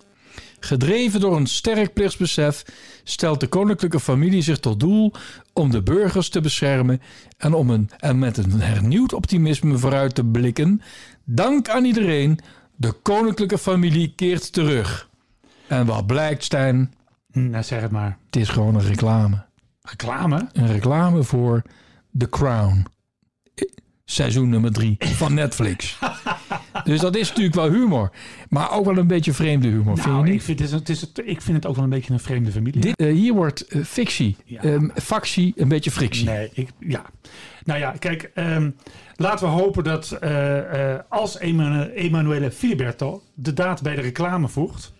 Gedreven 0.60 1.20
door 1.20 1.36
een 1.36 1.46
sterk 1.46 1.92
plichtsbesef 1.92 2.64
stelt 3.04 3.40
de 3.40 3.46
koninklijke 3.46 4.00
familie 4.00 4.42
zich 4.42 4.58
tot 4.58 4.80
doel 4.80 5.12
om 5.52 5.70
de 5.70 5.82
burgers 5.82 6.28
te 6.28 6.40
beschermen 6.40 7.00
en, 7.36 7.54
om 7.54 7.70
een, 7.70 7.90
en 7.98 8.18
met 8.18 8.36
een 8.36 8.60
hernieuwd 8.60 9.12
optimisme 9.12 9.78
vooruit 9.78 10.14
te 10.14 10.24
blikken. 10.24 10.82
Dank 11.24 11.68
aan 11.68 11.84
iedereen, 11.84 12.38
de 12.76 12.92
koninklijke 12.92 13.58
familie 13.58 14.12
keert 14.16 14.52
terug. 14.52 15.08
En 15.66 15.86
wat 15.86 16.06
blijkt, 16.06 16.44
Stijn? 16.44 16.94
Nou, 17.32 17.64
zeg 17.64 17.80
het 17.80 17.90
maar. 17.90 18.18
Het 18.26 18.36
is 18.36 18.48
gewoon 18.48 18.74
een 18.74 18.86
reclame. 18.86 19.44
Reclame? 19.82 20.48
Een 20.52 20.72
reclame 20.72 21.22
voor 21.22 21.62
The 22.18 22.28
Crown. 22.28 22.86
Seizoen 24.12 24.48
nummer 24.48 24.72
drie 24.72 24.96
van 24.98 25.34
Netflix. 25.34 25.98
dus 26.84 27.00
dat 27.00 27.16
is 27.16 27.28
natuurlijk 27.28 27.54
wel 27.54 27.70
humor. 27.70 28.10
Maar 28.48 28.70
ook 28.72 28.84
wel 28.84 28.96
een 28.98 29.06
beetje 29.06 29.32
vreemde 29.32 29.68
humor, 29.68 29.98
vind 29.98 30.06
Nou, 30.14 30.30
ik 30.30 30.42
vind, 30.42 30.58
het, 30.58 30.68
is, 30.68 30.74
het 30.74 30.88
is, 30.88 31.10
ik 31.24 31.42
vind 31.42 31.56
het 31.56 31.66
ook 31.66 31.74
wel 31.74 31.84
een 31.84 31.90
beetje 31.90 32.12
een 32.12 32.20
vreemde 32.20 32.50
familie. 32.50 32.80
Dit, 32.80 32.96
eh, 32.96 33.12
hier 33.12 33.32
wordt 33.32 33.60
eh, 33.66 33.82
fictie, 33.84 34.36
Ja. 34.44 34.62
ehm, 34.62 34.88
factie, 35.02 35.52
een 35.56 35.68
beetje 35.68 35.90
frictie. 35.90 36.24
Nee, 36.24 36.50
ik, 36.52 36.68
ja. 36.78 37.02
Nou 37.64 37.78
ja, 37.80 37.90
kijk, 37.98 38.30
ehm, 38.34 38.70
laten 39.16 39.46
we 39.46 39.52
hopen 39.52 39.84
dat 39.84 40.10
eh, 40.10 40.60
als 41.08 41.38
Emanu- 41.38 41.90
Emanuele 41.94 42.50
Filiberto 42.50 43.22
de 43.34 43.52
daad 43.52 43.82
bij 43.82 43.94
de 43.94 44.00
reclame 44.00 44.48
voegt, 44.48 44.92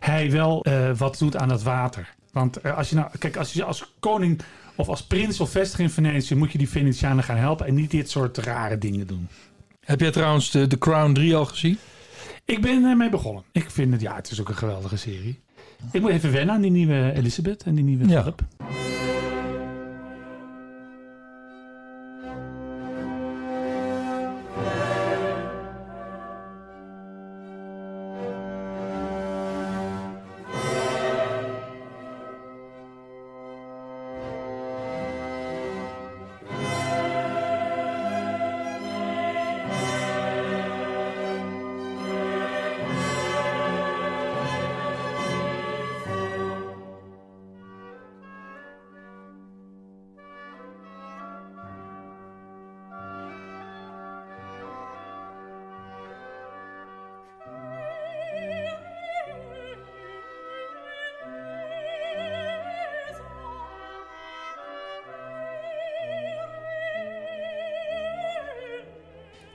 hij 0.00 0.30
wel 0.30 0.66
wat 0.96 1.18
doet 1.18 1.36
aan 1.36 1.50
het 1.50 1.62
water. 1.62 2.14
Want 2.32 2.56
eh, 2.56 2.76
als 2.76 2.88
je 2.88 2.94
nou, 2.94 3.08
kijk, 3.18 3.36
als 3.36 3.52
je 3.52 3.64
als 3.64 3.92
koning 4.00 4.40
of 4.74 4.88
als 4.88 5.06
prins 5.06 5.36
wil 5.36 5.46
vestigen 5.46 5.84
in 5.84 5.90
Venetië, 5.90 6.34
moet 6.34 6.52
je 6.52 6.58
die 6.58 6.68
Venetianen 6.68 7.24
gaan 7.24 7.36
helpen 7.36 7.66
en 7.66 7.74
niet 7.74 7.90
dit 7.90 8.10
soort 8.10 8.38
rare 8.38 8.78
dingen 8.78 9.06
doen. 9.06 9.28
Heb 9.80 10.00
jij 10.00 10.10
trouwens 10.10 10.50
de, 10.50 10.66
The 10.66 10.78
Crown 10.78 11.12
3 11.12 11.36
al 11.36 11.44
gezien? 11.44 11.78
Ik 12.44 12.60
ben 12.60 12.84
ermee 12.84 13.08
begonnen. 13.10 13.42
Ik 13.52 13.70
vind 13.70 13.92
het, 13.92 14.00
ja, 14.00 14.14
het 14.14 14.30
is 14.30 14.40
ook 14.40 14.48
een 14.48 14.54
geweldige 14.56 14.96
serie. 14.96 15.40
Ik 15.92 16.00
moet 16.00 16.10
even 16.10 16.32
wennen 16.32 16.54
aan 16.54 16.60
die 16.60 16.70
nieuwe 16.70 17.12
Elizabeth 17.14 17.62
en 17.62 17.74
die 17.74 17.84
nieuwe 17.84 18.08
Ja. 18.08 18.34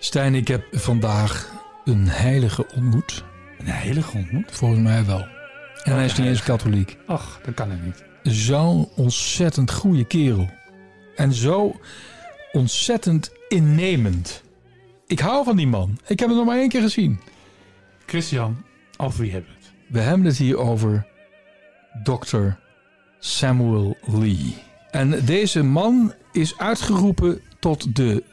Stijn, 0.05 0.35
ik 0.35 0.47
heb 0.47 0.65
vandaag 0.71 1.51
een 1.85 2.07
heilige 2.07 2.65
ontmoet. 2.75 3.23
Een 3.57 3.65
hele 3.65 4.01
ontmoet. 4.13 4.51
Volgens 4.51 4.81
mij 4.81 5.05
wel. 5.05 5.27
En 5.83 5.93
hij 5.93 6.05
is 6.05 6.17
niet 6.17 6.27
eens 6.27 6.43
katholiek. 6.43 6.97
Ach, 7.05 7.39
dat 7.43 7.53
kan 7.53 7.71
ik 7.71 7.81
niet. 7.83 8.03
Zo'n 8.23 8.89
ontzettend 8.95 9.71
goede 9.71 10.05
kerel. 10.05 10.49
En 11.15 11.33
zo 11.33 11.79
ontzettend 12.51 13.31
innemend. 13.47 14.43
Ik 15.07 15.19
hou 15.19 15.43
van 15.43 15.55
die 15.55 15.67
man. 15.67 15.99
Ik 16.07 16.19
heb 16.19 16.27
hem 16.27 16.37
nog 16.37 16.45
maar 16.45 16.57
één 16.57 16.69
keer 16.69 16.81
gezien. 16.81 17.19
Christian, 18.05 18.63
over 18.97 19.21
wie 19.21 19.31
hebben 19.31 19.49
we 19.49 19.55
het? 19.57 19.73
We 19.87 19.99
hebben 19.99 20.25
het 20.25 20.37
hier 20.37 20.57
over 20.57 21.07
Dr. 22.03 22.47
Samuel 23.19 23.97
Lee. 24.05 24.55
En 24.91 25.25
deze 25.25 25.63
man 25.63 26.13
is 26.31 26.57
uitgeroepen 26.57 27.41
tot 27.59 27.95
de 27.95 28.23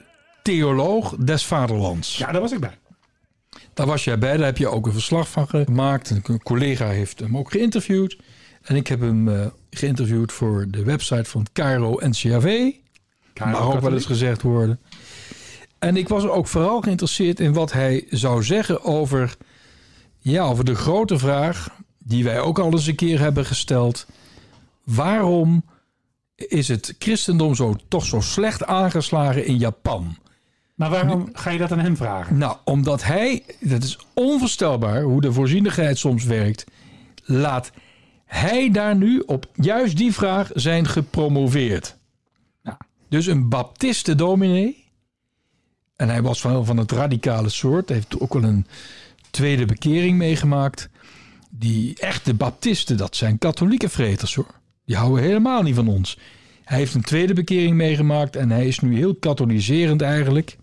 theoloog 0.42 1.16
des 1.16 1.44
vaderlands. 1.44 2.16
Ja, 2.16 2.32
daar 2.32 2.40
was 2.40 2.52
ik 2.52 2.60
bij. 2.60 2.78
Daar 3.74 3.86
was 3.86 4.04
jij 4.04 4.18
bij, 4.18 4.36
daar 4.36 4.46
heb 4.46 4.58
je 4.58 4.68
ook 4.68 4.86
een 4.86 4.92
verslag 4.92 5.28
van 5.28 5.48
gemaakt. 5.48 6.10
Een 6.10 6.42
collega 6.42 6.88
heeft 6.88 7.18
hem 7.18 7.38
ook 7.38 7.50
geïnterviewd. 7.50 8.16
En 8.62 8.76
ik 8.76 8.86
heb 8.86 9.00
hem 9.00 9.28
eh, 9.28 9.46
geïnterviewd 9.70 10.32
voor 10.32 10.66
de 10.68 10.84
website 10.84 11.30
van 11.30 11.46
Cairo 11.52 11.98
NCAV. 12.00 12.70
Mag 13.38 13.60
ook 13.60 13.80
wel 13.80 13.92
eens 13.92 14.06
gezegd 14.06 14.42
worden. 14.42 14.80
En 15.78 15.96
ik 15.96 16.08
was 16.08 16.24
ook 16.26 16.46
vooral 16.46 16.80
geïnteresseerd 16.80 17.40
in 17.40 17.52
wat 17.52 17.72
hij 17.72 18.06
zou 18.10 18.42
zeggen 18.44 18.84
over, 18.84 19.36
ja, 20.18 20.44
over 20.44 20.64
de 20.64 20.74
grote 20.74 21.18
vraag 21.18 21.68
die 21.98 22.24
wij 22.24 22.40
ook 22.40 22.58
al 22.58 22.72
eens 22.72 22.86
een 22.86 22.94
keer 22.94 23.18
hebben 23.18 23.44
gesteld. 23.44 24.06
Waarom 24.84 25.64
is 26.36 26.68
het 26.68 26.94
christendom 26.98 27.54
zo, 27.54 27.76
toch 27.88 28.04
zo 28.04 28.20
slecht 28.20 28.64
aangeslagen 28.64 29.46
in 29.46 29.58
Japan? 29.58 30.16
Maar 30.82 30.90
waarom 30.90 31.28
ga 31.32 31.50
je 31.50 31.58
dat 31.58 31.72
aan 31.72 31.78
hem 31.78 31.96
vragen? 31.96 32.38
Nou, 32.38 32.56
omdat 32.64 33.04
hij, 33.04 33.42
dat 33.60 33.82
is 33.82 33.98
onvoorstelbaar 34.14 35.02
hoe 35.02 35.20
de 35.20 35.32
voorzienigheid 35.32 35.98
soms 35.98 36.24
werkt, 36.24 36.64
laat 37.24 37.72
hij 38.24 38.70
daar 38.70 38.96
nu 38.96 39.22
op 39.26 39.46
juist 39.54 39.96
die 39.96 40.12
vraag 40.12 40.50
zijn 40.54 40.86
gepromoveerd. 40.86 41.96
Dus 43.08 43.26
een 43.26 43.48
baptiste 43.48 44.14
dominee, 44.14 44.84
en 45.96 46.08
hij 46.08 46.22
was 46.22 46.40
van, 46.40 46.66
van 46.66 46.76
het 46.76 46.92
radicale 46.92 47.48
soort, 47.48 47.88
heeft 47.88 48.20
ook 48.20 48.32
wel 48.32 48.44
een 48.44 48.66
tweede 49.30 49.64
bekering 49.64 50.18
meegemaakt. 50.18 50.88
Die 51.50 51.98
echte 51.98 52.34
baptisten, 52.34 52.96
dat 52.96 53.16
zijn 53.16 53.38
katholieke 53.38 53.88
vreters 53.88 54.34
hoor. 54.34 54.54
Die 54.84 54.96
houden 54.96 55.22
helemaal 55.24 55.62
niet 55.62 55.74
van 55.74 55.88
ons. 55.88 56.18
Hij 56.64 56.78
heeft 56.78 56.94
een 56.94 57.02
tweede 57.02 57.34
bekering 57.34 57.76
meegemaakt 57.76 58.36
en 58.36 58.50
hij 58.50 58.66
is 58.66 58.80
nu 58.80 58.96
heel 58.96 59.14
katholiserend 59.14 60.02
eigenlijk. 60.02 60.56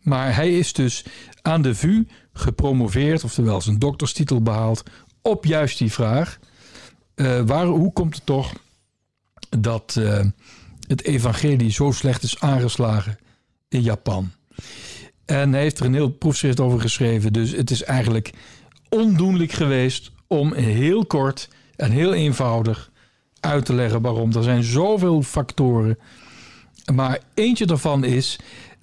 Maar 0.00 0.34
hij 0.34 0.58
is 0.58 0.72
dus 0.72 1.04
aan 1.42 1.62
de 1.62 1.74
VU 1.74 2.04
gepromoveerd, 2.32 3.24
oftewel 3.24 3.60
zijn 3.60 3.78
dokterstitel 3.78 4.42
behaald, 4.42 4.82
op 5.22 5.44
juist 5.44 5.78
die 5.78 5.92
vraag. 5.92 6.38
Eh, 7.14 7.40
waar, 7.40 7.66
hoe 7.66 7.92
komt 7.92 8.14
het 8.14 8.26
toch 8.26 8.52
dat 9.58 9.96
eh, 9.98 10.24
het 10.86 11.04
evangelie 11.04 11.70
zo 11.70 11.90
slecht 11.90 12.22
is 12.22 12.40
aangeslagen 12.40 13.18
in 13.68 13.82
Japan? 13.82 14.30
En 15.24 15.52
hij 15.52 15.62
heeft 15.62 15.78
er 15.78 15.86
een 15.86 15.94
heel 15.94 16.10
proefschrift 16.10 16.60
over 16.60 16.80
geschreven. 16.80 17.32
Dus 17.32 17.50
het 17.50 17.70
is 17.70 17.82
eigenlijk 17.82 18.30
ondoenlijk 18.88 19.52
geweest 19.52 20.12
om 20.26 20.54
heel 20.54 21.06
kort 21.06 21.48
en 21.76 21.90
heel 21.90 22.14
eenvoudig 22.14 22.90
uit 23.40 23.64
te 23.64 23.74
leggen 23.74 24.02
waarom. 24.02 24.32
Er 24.32 24.42
zijn 24.42 24.62
zoveel 24.62 25.22
factoren. 25.22 25.98
Maar 26.94 27.18
eentje 27.34 27.66
daarvan 27.66 28.04
is 28.04 28.38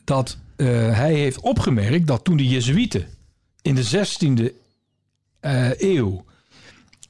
dat 0.08 0.38
eh, 0.56 0.68
hij 0.98 1.14
heeft 1.14 1.40
opgemerkt 1.40 2.08
dat 2.08 2.24
toen 2.24 2.38
de 2.38 2.48
Jezuïeten 2.48 3.08
in 3.62 3.76
de 3.76 3.86
16e 3.86 4.54
eh, 5.40 5.80
eeuw 5.80 6.26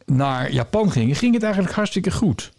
naar 0.06 0.52
Japan 0.52 0.92
gingen, 0.92 1.16
ging 1.16 1.34
het 1.34 1.44
eigenlijk 1.44 1.74
hartstikke 1.74 2.12
goed 2.12 2.52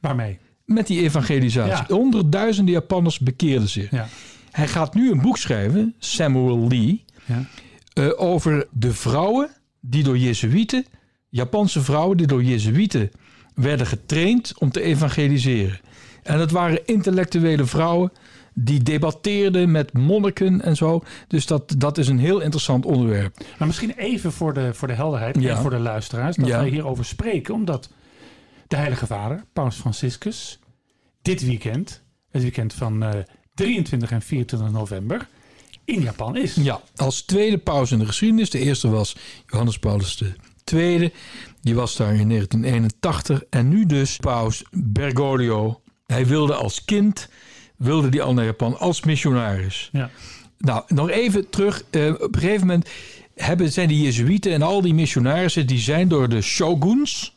Waarmee? 0.00 0.38
met 0.64 0.86
die 0.86 1.00
evangelisatie. 1.02 1.84
Ja. 1.88 1.94
Honderdduizenden 1.94 2.74
Japanners 2.74 3.18
bekeerden 3.18 3.68
zich. 3.68 3.90
Ja. 3.90 4.08
Hij 4.50 4.68
gaat 4.68 4.94
nu 4.94 5.10
een 5.10 5.20
boek 5.20 5.36
schrijven, 5.38 5.94
Samuel 5.98 6.68
Lee, 6.68 7.04
Ja. 7.24 7.44
eh, 7.92 8.10
over 8.16 8.66
de 8.70 8.92
vrouwen 8.92 9.48
die 9.80 10.02
door 10.02 10.18
Jezuïeten, 10.18 10.84
Japanse 11.28 11.80
vrouwen 11.82 12.16
die 12.16 12.26
door 12.26 12.42
Jezuïeten 12.44 13.10
werden 13.54 13.86
getraind 13.86 14.52
om 14.58 14.70
te 14.70 14.80
evangeliseren. 14.80 15.80
En 16.22 16.38
dat 16.38 16.50
waren 16.50 16.86
intellectuele 16.86 17.64
vrouwen 17.66 18.12
die 18.54 18.82
debatteerden 18.82 19.70
met 19.70 19.92
monniken 19.92 20.62
en 20.62 20.76
zo. 20.76 21.02
Dus 21.28 21.46
dat, 21.46 21.74
dat 21.78 21.98
is 21.98 22.08
een 22.08 22.18
heel 22.18 22.40
interessant 22.40 22.84
onderwerp. 22.86 23.36
Maar 23.58 23.66
misschien 23.66 23.90
even 23.96 24.32
voor 24.32 24.54
de, 24.54 24.74
voor 24.74 24.88
de 24.88 24.94
helderheid 24.94 25.40
Ja. 25.40 25.50
en 25.56 25.56
voor 25.62 25.70
de 25.70 25.78
luisteraars. 25.78 26.36
Dat 26.36 26.46
Ja. 26.46 26.58
wij 26.60 26.68
hierover 26.68 27.04
spreken. 27.04 27.54
Omdat 27.54 27.88
de 28.68 28.76
Heilige 28.76 29.06
Vader, 29.06 29.44
Paus 29.52 29.76
Franciscus, 29.76 30.58
dit 31.22 31.44
weekend, 31.44 32.02
het 32.30 32.42
weekend 32.42 32.74
van 32.74 33.02
eh, 33.02 33.10
23 33.54 34.10
en 34.10 34.22
24 34.22 34.70
november, 34.70 35.26
in 35.84 36.00
Japan 36.00 36.36
is. 36.36 36.54
Ja, 36.54 36.80
als 36.96 37.22
tweede 37.22 37.58
paus 37.58 37.92
in 37.92 37.98
de 37.98 38.06
geschiedenis. 38.06 38.50
De 38.50 38.58
eerste 38.58 38.88
was 38.88 39.16
Johannes 39.46 39.78
Paulus 39.78 40.22
II. 40.72 41.12
Die 41.60 41.74
was 41.74 41.96
daar 41.96 42.14
in 42.14 42.28
1981. 42.28 43.42
En 43.50 43.68
nu 43.68 43.86
dus 43.86 44.16
paus 44.16 44.64
Bergoglio. 44.70 45.80
Hij 46.06 46.26
wilde 46.26 46.54
als 46.54 46.84
kind, 46.84 47.28
wilde 47.80 48.08
die 48.08 48.22
al 48.22 48.34
naar 48.34 48.44
Japan 48.44 48.78
als 48.78 49.04
missionaris. 49.04 49.88
Ja. 49.92 50.10
Nou, 50.58 50.82
nog 50.88 51.10
even 51.10 51.50
terug. 51.50 51.82
Eh, 51.90 52.08
op 52.08 52.34
een 52.34 52.40
gegeven 52.40 52.66
moment 52.66 52.88
hebben, 53.34 53.72
zijn 53.72 53.88
die 53.88 54.02
Jezuïeten 54.02 54.52
en 54.52 54.62
al 54.62 54.80
die 54.80 54.94
missionarissen... 54.94 55.66
die 55.66 55.78
zijn 55.78 56.08
door 56.08 56.28
de 56.28 56.40
shoguns 56.40 57.36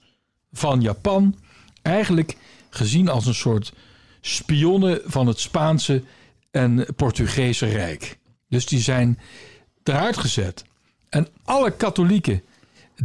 van 0.52 0.82
Japan... 0.82 1.36
eigenlijk 1.82 2.36
gezien 2.70 3.10
als 3.10 3.26
een 3.26 3.36
soort 3.36 3.74
spionnen 4.22 5.02
van 5.06 5.28
het 5.28 5.40
Spaanse 5.40 6.04
en 6.52 6.86
Portugese 6.96 7.66
Rijk. 7.66 8.18
Dus 8.50 8.66
die 8.66 8.80
zijn 8.80 9.20
eruit 9.84 10.18
gezet. 10.18 10.64
En 11.10 11.28
alle 11.44 11.72
katholieken 11.72 12.42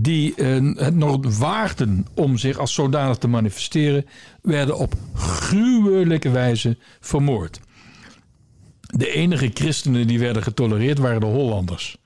die 0.02 0.34
eh, 0.34 0.74
het 0.74 0.94
nog 0.94 1.38
waagden 1.38 2.06
om 2.14 2.36
zich 2.36 2.58
als 2.58 2.74
zodanig 2.74 3.16
te 3.16 3.28
manifesteren... 3.28 4.06
werden 4.42 4.78
op 4.78 4.94
gruwelijke 5.14 6.30
wijze 6.30 6.76
vermoord. 7.00 7.60
De 8.80 9.12
enige 9.12 9.50
christenen 9.54 10.06
die 10.06 10.18
werden 10.18 10.42
getolereerd 10.42 10.98
waren 10.98 11.20
de 11.20 11.26
Hollanders. 11.26 11.96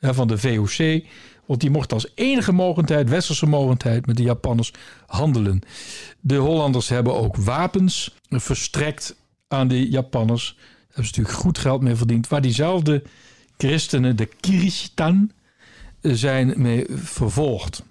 Van 0.00 0.28
de 0.28 0.38
VOC. 0.38 1.04
Want 1.46 1.60
die 1.60 1.70
mochten 1.70 1.96
als 1.96 2.12
enige 2.14 2.52
mogendheid, 2.52 3.08
westerse 3.08 3.46
mogendheid, 3.46 4.06
met 4.06 4.16
de 4.16 4.22
Japanners 4.22 4.72
handelen. 5.06 5.60
De 6.20 6.36
Hollanders 6.36 6.88
hebben 6.88 7.14
ook 7.14 7.36
wapens 7.36 8.14
verstrekt 8.28 9.16
aan 9.48 9.68
de 9.68 9.90
Japanners. 9.90 10.54
Daar 10.56 10.66
hebben 10.86 11.04
ze 11.04 11.10
natuurlijk 11.10 11.44
goed 11.44 11.58
geld 11.58 11.82
mee 11.82 11.94
verdiend. 11.94 12.28
Waar 12.28 12.40
diezelfde 12.40 13.02
christenen, 13.56 14.16
de 14.16 14.28
Kirishitan, 14.40 15.30
zijn 16.02 16.52
mee 16.56 16.86
vervolgd. 16.88 17.82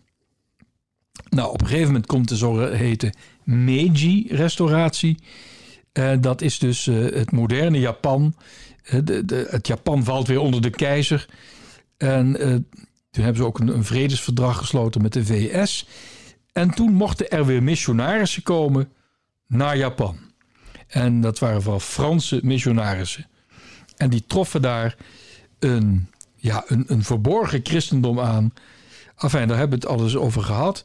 Nou, 1.29 1.51
op 1.51 1.61
een 1.61 1.67
gegeven 1.67 1.87
moment 1.87 2.05
komt 2.05 2.27
de 2.27 2.35
zogeheten 2.35 3.13
Meiji-restauratie. 3.43 5.17
Eh, 5.91 6.11
dat 6.19 6.41
is 6.41 6.59
dus 6.59 6.87
eh, 6.87 6.95
het 6.95 7.31
moderne 7.31 7.79
Japan. 7.79 8.35
Eh, 8.83 8.99
de, 9.03 9.25
de, 9.25 9.47
het 9.49 9.67
Japan 9.67 10.03
valt 10.03 10.27
weer 10.27 10.39
onder 10.39 10.61
de 10.61 10.69
keizer. 10.69 11.27
En 11.97 12.33
toen 13.11 13.23
hebben 13.23 13.41
ze 13.41 13.47
ook 13.47 13.59
een, 13.59 13.67
een 13.67 13.83
vredesverdrag 13.83 14.57
gesloten 14.57 15.01
met 15.01 15.13
de 15.13 15.25
VS. 15.25 15.87
En 16.53 16.69
toen 16.69 16.93
mochten 16.93 17.29
er 17.29 17.45
weer 17.45 17.63
missionarissen 17.63 18.43
komen 18.43 18.91
naar 19.47 19.77
Japan. 19.77 20.17
En 20.87 21.21
dat 21.21 21.39
waren 21.39 21.61
vooral 21.61 21.79
Franse 21.79 22.39
missionarissen. 22.43 23.27
En 23.97 24.09
die 24.09 24.23
troffen 24.27 24.61
daar 24.61 24.95
een, 25.59 26.09
ja, 26.39 26.63
een, 26.67 26.83
een 26.87 27.03
verborgen 27.03 27.59
christendom 27.63 28.19
aan. 28.19 28.53
Enfin, 29.17 29.47
daar 29.47 29.57
hebben 29.57 29.79
we 29.79 29.85
het 29.87 29.95
alles 29.97 30.15
over 30.15 30.41
gehad. 30.43 30.83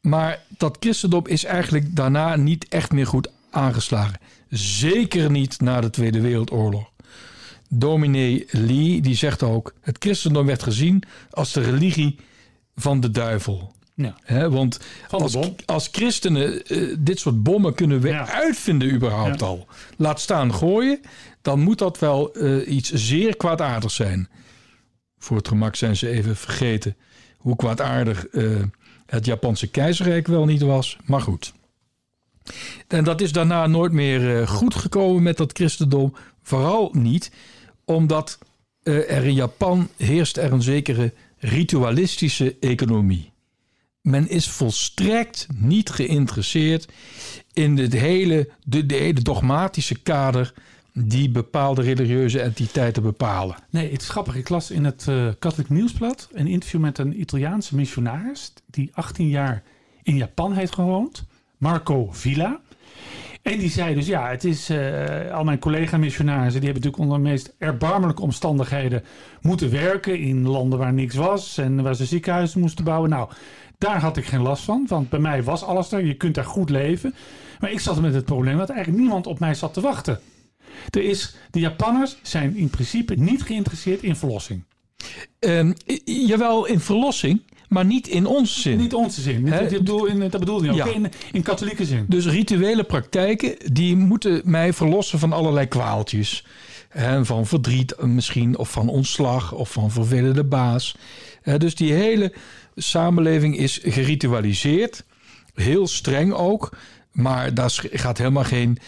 Maar 0.00 0.42
dat 0.58 0.76
christendom 0.80 1.26
is 1.26 1.44
eigenlijk 1.44 1.96
daarna 1.96 2.36
niet 2.36 2.68
echt 2.68 2.92
meer 2.92 3.06
goed 3.06 3.28
aangeslagen. 3.50 4.18
Zeker 4.48 5.30
niet 5.30 5.60
na 5.60 5.80
de 5.80 5.90
Tweede 5.90 6.20
Wereldoorlog. 6.20 6.90
Dominee 7.68 8.46
Lee 8.50 9.00
die 9.00 9.14
zegt 9.14 9.42
ook: 9.42 9.74
het 9.80 9.96
christendom 9.98 10.46
werd 10.46 10.62
gezien 10.62 11.02
als 11.30 11.52
de 11.52 11.60
religie 11.60 12.18
van 12.76 13.00
de 13.00 13.10
duivel. 13.10 13.72
Ja. 13.94 14.16
Hè, 14.22 14.50
want 14.50 14.80
als, 15.10 15.36
als 15.66 15.88
christenen 15.92 16.64
eh, 16.66 16.96
dit 16.98 17.18
soort 17.20 17.42
bommen 17.42 17.74
kunnen 17.74 18.00
we 18.00 18.08
Ja. 18.08 18.28
uitvinden 18.28 18.90
überhaupt 18.92 19.40
Ja. 19.40 19.46
al. 19.46 19.66
Laat 19.96 20.20
staan 20.20 20.54
gooien, 20.54 21.00
dan 21.42 21.60
moet 21.60 21.78
dat 21.78 21.98
wel 21.98 22.32
eh, 22.34 22.72
iets 22.74 22.92
zeer 22.92 23.36
kwaadaardigs 23.36 23.94
zijn. 23.94 24.28
Voor 25.22 25.36
het 25.36 25.48
gemak 25.48 25.76
zijn 25.76 25.96
ze 25.96 26.08
even 26.08 26.36
vergeten 26.36 26.96
hoe 27.36 27.56
kwaadaardig 27.56 28.26
eh, 28.26 28.62
het 29.06 29.24
Japanse 29.24 29.70
keizerrijk 29.70 30.26
wel 30.26 30.44
niet 30.44 30.62
was. 30.62 30.98
Maar 31.04 31.20
goed. 31.20 31.52
En 32.88 33.04
dat 33.04 33.20
is 33.20 33.32
daarna 33.32 33.66
nooit 33.66 33.92
meer 33.92 34.40
eh, 34.40 34.48
goed 34.48 34.74
gekomen 34.74 35.22
met 35.22 35.36
dat 35.36 35.52
christendom. 35.52 36.14
Vooral 36.42 36.90
niet 36.92 37.30
omdat 37.84 38.38
eh, 38.82 39.10
er 39.10 39.24
in 39.24 39.34
Japan 39.34 39.88
heerst 39.96 40.36
er 40.36 40.52
een 40.52 40.62
zekere 40.62 41.12
ritualistische 41.38 42.56
economie. 42.60 43.32
Men 44.00 44.28
is 44.28 44.48
volstrekt 44.48 45.46
niet 45.54 45.90
geïnteresseerd 45.90 46.88
in 47.52 47.78
het 47.78 47.92
hele, 47.92 48.48
de, 48.64 48.86
de 48.86 48.94
hele 48.94 49.22
dogmatische 49.22 49.98
kader 49.98 50.52
die 50.92 51.30
bepaalde 51.30 51.82
religieuze 51.82 52.40
entiteiten 52.40 53.02
bepalen. 53.02 53.56
Nee, 53.70 53.92
het 53.92 54.02
is 54.02 54.08
grappig. 54.08 54.36
Ik 54.36 54.48
las 54.48 54.70
in 54.70 54.84
het 54.84 55.08
eh 55.08 55.28
Katholiek 55.38 55.68
Nieuwsblad 55.68 56.28
een 56.32 56.46
interview 56.46 56.80
met 56.80 56.98
een 56.98 57.20
Italiaanse 57.20 57.76
missionaris 57.76 58.52
die 58.66 58.90
18 58.94 59.28
jaar 59.28 59.62
in 60.02 60.16
Japan 60.16 60.52
heeft 60.52 60.74
gewoond, 60.74 61.24
Marco 61.56 62.08
Villa. 62.10 62.60
En 63.42 63.58
die 63.58 63.70
zei 63.70 63.94
dus, 63.94 64.06
ja, 64.06 64.28
het 64.28 64.44
is 64.44 64.70
eh, 64.70 65.32
al 65.32 65.44
mijn 65.44 65.58
collega-missionarissen, 65.58 66.60
die 66.60 66.70
hebben 66.70 66.82
natuurlijk 66.82 67.02
onder 67.02 67.16
de 67.16 67.34
meest 67.36 67.54
erbarmelijke 67.58 68.22
omstandigheden 68.22 69.04
moeten 69.40 69.70
werken 69.70 70.18
in 70.18 70.46
landen 70.46 70.78
waar 70.78 70.92
niks 70.92 71.14
was 71.14 71.58
en 71.58 71.82
waar 71.82 71.94
ze 71.94 72.04
ziekenhuizen 72.04 72.60
moesten 72.60 72.84
bouwen. 72.84 73.10
Nou, 73.10 73.30
daar 73.78 74.00
had 74.00 74.16
ik 74.16 74.24
geen 74.24 74.42
last 74.42 74.64
van, 74.64 74.84
want 74.88 75.08
bij 75.08 75.18
mij 75.18 75.42
was 75.42 75.64
alles 75.64 75.92
er. 75.92 76.04
Je 76.04 76.14
kunt 76.14 76.34
daar 76.34 76.44
goed 76.44 76.70
leven. 76.70 77.14
Maar 77.60 77.70
ik 77.70 77.80
zat 77.80 78.00
met 78.00 78.14
het 78.14 78.24
probleem 78.24 78.58
dat 78.58 78.70
eigenlijk 78.70 79.00
niemand 79.00 79.26
op 79.26 79.38
mij 79.38 79.54
zat 79.54 79.74
te 79.74 79.80
wachten. 79.80 80.20
Er 80.90 81.02
is, 81.02 81.34
de 81.50 81.60
Japanners 81.60 82.16
zijn 82.22 82.56
in 82.56 82.70
principe 82.70 83.14
niet 83.14 83.42
geïnteresseerd 83.42 84.02
in 84.02 84.16
verlossing. 84.16 84.64
Ehm, 85.38 85.72
jawel, 86.04 86.66
in 86.66 86.80
verlossing, 86.80 87.42
maar 87.68 87.84
niet 87.84 88.08
in 88.08 88.26
onze 88.26 88.60
zin. 88.60 88.78
Niet 88.78 88.94
onze 88.94 89.20
zin. 89.20 89.46
Dat, 89.46 89.68
bedoel, 89.68 90.06
in, 90.06 90.18
dat 90.18 90.40
bedoelde 90.40 90.64
je 90.64 90.70
ook. 90.70 90.76
Ja. 90.76 90.86
In, 90.86 91.08
in 91.32 91.42
katholieke 91.42 91.84
zin. 91.84 92.04
Dus 92.08 92.26
rituele 92.26 92.84
praktijken, 92.84 93.56
die 93.72 93.96
moeten 93.96 94.42
mij 94.44 94.72
verlossen 94.72 95.18
van 95.18 95.32
allerlei 95.32 95.66
kwaaltjes. 95.66 96.44
Van 97.22 97.46
verdriet 97.46 97.94
misschien, 98.00 98.58
of 98.58 98.70
van 98.70 98.88
ontslag, 98.88 99.52
of 99.52 99.72
van 99.72 99.90
vervelende 99.90 100.44
baas. 100.44 100.96
Dus 101.58 101.74
die 101.74 101.92
hele 101.92 102.32
samenleving 102.76 103.56
is 103.56 103.80
geritualiseerd. 103.82 105.04
Heel 105.54 105.86
streng 105.86 106.32
ook. 106.32 106.76
Maar 107.12 107.54
daar 107.54 107.70
gaat 107.92 108.18
helemaal 108.18 108.44
geen 108.44 108.78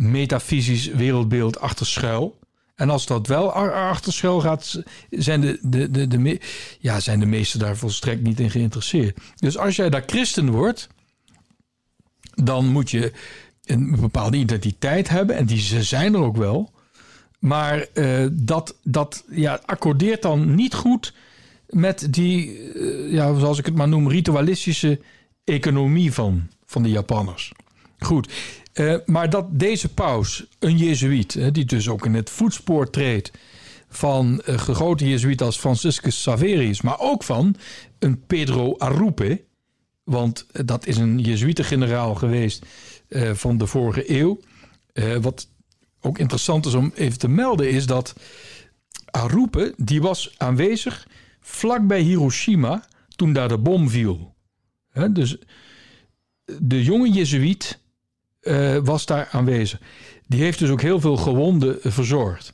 metafysisch 0.00 0.86
wereldbeeld 0.86 1.60
achter 1.60 1.86
schuil. 1.86 2.38
En 2.74 2.90
als 2.90 3.06
dat 3.06 3.26
wel 3.26 3.52
achter 3.52 4.12
schuil 4.12 4.40
gaat, 4.40 4.82
zijn 5.10 5.40
de, 5.40 5.58
de, 5.62 5.90
de, 5.90 6.06
de, 6.06 6.40
ja, 6.78 7.00
zijn 7.00 7.20
de 7.20 7.26
meesten 7.26 7.58
daar 7.58 7.76
volstrekt 7.76 8.22
niet 8.22 8.40
in 8.40 8.50
geïnteresseerd. 8.50 9.18
Dus 9.36 9.58
als 9.58 9.76
jij 9.76 9.90
daar 9.90 10.02
christen 10.06 10.50
wordt, 10.50 10.88
dan 12.34 12.66
moet 12.66 12.90
je 12.90 13.12
een 13.64 13.96
bepaalde 14.00 14.36
identiteit 14.36 15.08
hebben. 15.08 15.36
En 15.36 15.46
die 15.46 15.58
ze 15.58 15.82
zijn 15.82 16.14
er 16.14 16.20
ook 16.20 16.36
wel. 16.36 16.70
Maar 17.38 17.86
eh, 17.92 18.26
dat, 18.32 18.76
dat 18.82 19.24
ja, 19.30 19.60
accordeert 19.64 20.22
dan 20.22 20.54
niet 20.54 20.74
goed 20.74 21.14
met 21.68 22.06
die, 22.10 22.62
eh, 22.72 23.12
ja, 23.12 23.38
zoals 23.38 23.58
ik 23.58 23.64
het 23.64 23.74
maar 23.74 23.88
noem, 23.88 24.08
ritualistische 24.08 25.00
economie 25.44 26.12
van, 26.12 26.48
van 26.66 26.82
de 26.82 26.90
Japanners. 26.90 27.52
Goed, 27.98 28.32
eh, 28.72 28.94
maar 29.04 29.30
dat 29.30 29.46
deze 29.50 29.94
paus, 29.94 30.46
een 30.58 30.76
jezuïet, 30.76 31.54
die 31.54 31.64
dus 31.64 31.88
ook 31.88 32.06
in 32.06 32.14
het 32.14 32.30
voetspoor 32.30 32.90
treedt 32.90 33.30
van 33.88 34.40
een 34.44 34.58
grote 34.58 35.08
jezuïet 35.08 35.42
als 35.42 35.58
Franciscus 35.58 36.22
Saverius, 36.22 36.80
maar 36.80 37.00
ook 37.00 37.22
van 37.22 37.56
een 37.98 38.26
Pedro 38.26 38.76
Arrupe, 38.78 39.44
want 40.04 40.46
dat 40.66 40.86
is 40.86 40.96
een 40.96 41.18
Jezuïetengeneraal 41.18 42.14
geweest 42.14 42.66
eh, 43.08 43.30
van 43.34 43.58
de 43.58 43.66
vorige 43.66 44.18
eeuw. 44.18 44.40
Eh, 44.92 45.16
wat 45.16 45.48
ook 46.00 46.18
interessant 46.18 46.66
is 46.66 46.74
om 46.74 46.92
even 46.94 47.18
te 47.18 47.28
melden 47.28 47.70
is 47.70 47.86
dat 47.86 48.14
Arrupe, 49.10 49.74
die 49.76 50.00
was 50.02 50.34
aanwezig 50.36 51.08
vlakbij 51.40 52.00
Hiroshima 52.00 52.84
toen 53.16 53.32
daar 53.32 53.48
de 53.48 53.58
bom 53.58 53.88
viel. 53.88 54.34
Dus 55.10 55.36
de 56.58 56.84
jonge 56.84 57.10
Jezuïet 57.10 57.78
eh, 58.40 58.76
was 58.76 59.06
daar 59.06 59.28
aanwezig. 59.32 59.80
Die 60.26 60.42
heeft 60.42 60.58
dus 60.58 60.70
ook 60.70 60.80
heel 60.82 61.00
veel 61.00 61.16
gewonden 61.16 61.78
verzorgd. 61.82 62.52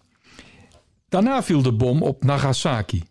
Daarna 1.09 1.42
viel 1.42 1.62
de 1.62 1.72
bom 1.72 2.03
op 2.03 2.25
Nagasaki. 2.25 3.03